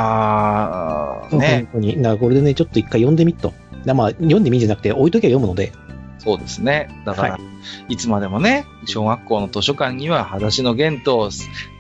[1.31, 1.97] ー、ね、本当に。
[1.97, 3.53] だからこれでね、ちょっと一回読んでみっと。
[3.85, 5.73] だまあ、読んでみんじゃなくて、置いときゃ読むので。
[6.19, 6.89] そうですね。
[7.07, 7.39] だから、、は
[7.89, 11.31] いつまでもね、小学校の図書館には、裸足の弦と、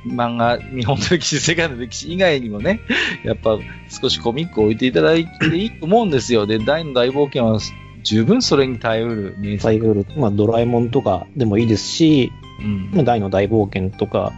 [0.06, 2.80] 漫画、日本の歴史、世界の歴史以外にもね、
[3.24, 3.58] やっぱ
[3.88, 6.46] 少しコミックを置いていただいていいと思うんですよ。
[6.46, 7.60] で、大の大冒険は
[8.02, 9.62] 十分それに耐えうる名作。
[9.62, 14.32] サイクル、まあ、ドラえもんとかでもいいですし、うんまあ、大の大冒険とか、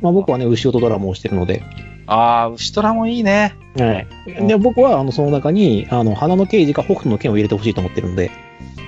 [0.00, 1.62] まあ、僕はね、牛音ドラマをしてるので、
[2.08, 3.54] ああ、牛虎もいいね。
[3.76, 4.46] はい。
[4.46, 8.30] で、僕は、あの、その中に、あの、花の刑事か北斗の剣を入れてほしいと思ってるんで、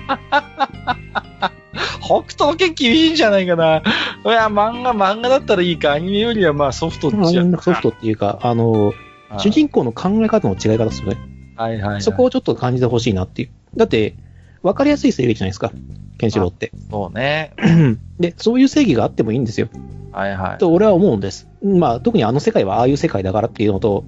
[2.01, 3.77] 北斗系厳しいんじゃないかな。
[3.77, 3.81] い
[4.27, 5.93] や、漫画、漫画だったらいいか。
[5.93, 7.51] アニメよりはまあソフトっちゃう。
[7.61, 8.93] ソフトっていうか、あの、
[9.37, 11.17] 主人公の考え方の違い方ですよね。
[11.55, 13.49] はいはい、はい、そこをちょっと感じてほしいなっていう。
[13.77, 14.15] だって、
[14.63, 15.71] わかりやすい正義じゃないですか。
[16.17, 16.71] ケンシロウって。
[16.89, 17.53] そうね。
[18.19, 19.69] で、そういう正義があってもいいんですよ。
[20.11, 20.57] はいはい。
[20.57, 21.47] と俺は思うんです。
[21.63, 24.05] まあ、特にあの世界はああいう世界だからっていうのと、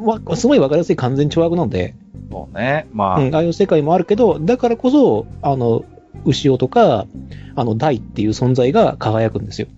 [0.00, 1.94] わすごいわかりやすい完全懲悪なんで、
[2.30, 2.88] そうね。
[2.92, 5.84] まあ、うん、ああいう世界もあるけど、だからこそ、あの、
[6.24, 7.06] 牛尾とか、
[7.54, 9.68] あの、大っていう存在が輝くんですよ。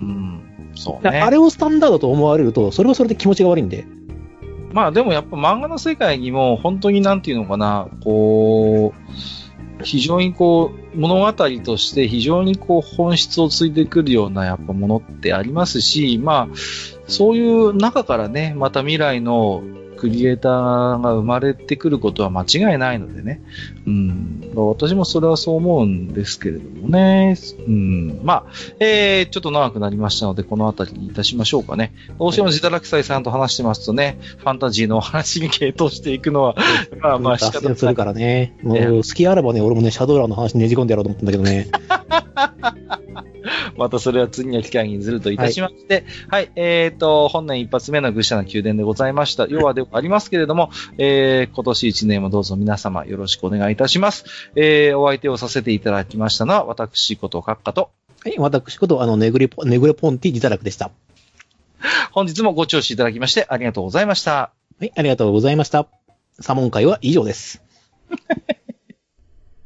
[0.00, 0.42] うん。
[0.74, 1.20] そうね。
[1.20, 3.84] だあれをスタンダードと思われると、それはそれで気持ちが悪いんで。
[4.72, 9.39] まあでもやっぱ漫画の世界にも本当になんていうのかな、こう、
[9.82, 16.56] 非常にこう、物語として非常にこう本質をついてくるようなやっぱものってありますし、まあ、
[17.06, 19.62] そういう中からね、また未来の
[20.00, 23.42] クリエイターが生まれてくることは間違いないのでね。
[23.86, 24.50] うん。
[24.54, 27.36] 私もそれはそう思うんですけれどもね。
[27.66, 28.20] うん。
[28.22, 28.44] まあ、
[28.78, 31.92] えー、ちょっと長くなりましたので、この辺りにいたしましょうかね。
[32.18, 36.56] どうしても自堕落斎さんと話してますとね、ファンタジーのお話に傾倒していくのは、
[37.02, 38.56] まあまあ仕方脱線するからね。
[38.62, 41.68] もう、好きあればね、俺もね、シャドーラーの話ねじ込んでやろうと思ったんだけどね。
[43.76, 49.46] またそれは次の機会にずるといたしまして、はい、はい、えっ、ー、と、本年一発目の愚者の宮殿でございました。
[49.46, 54.24] 要はではありますけれども、えー、今年一年もどうぞ皆様よろしくお願いいたします。
[54.54, 57.90] えー、お相手をさせていただきましたのは、私こと閣下と、
[58.24, 60.90] はい、私こと、あの、ネグレポ、ネグレポンティ自堕落でした。
[62.12, 64.52] 本日もご聴取いただきましてありがとうございました。
[64.78, 65.86] はい、ありがとうございました。
[66.40, 67.62] サモン会は以上です。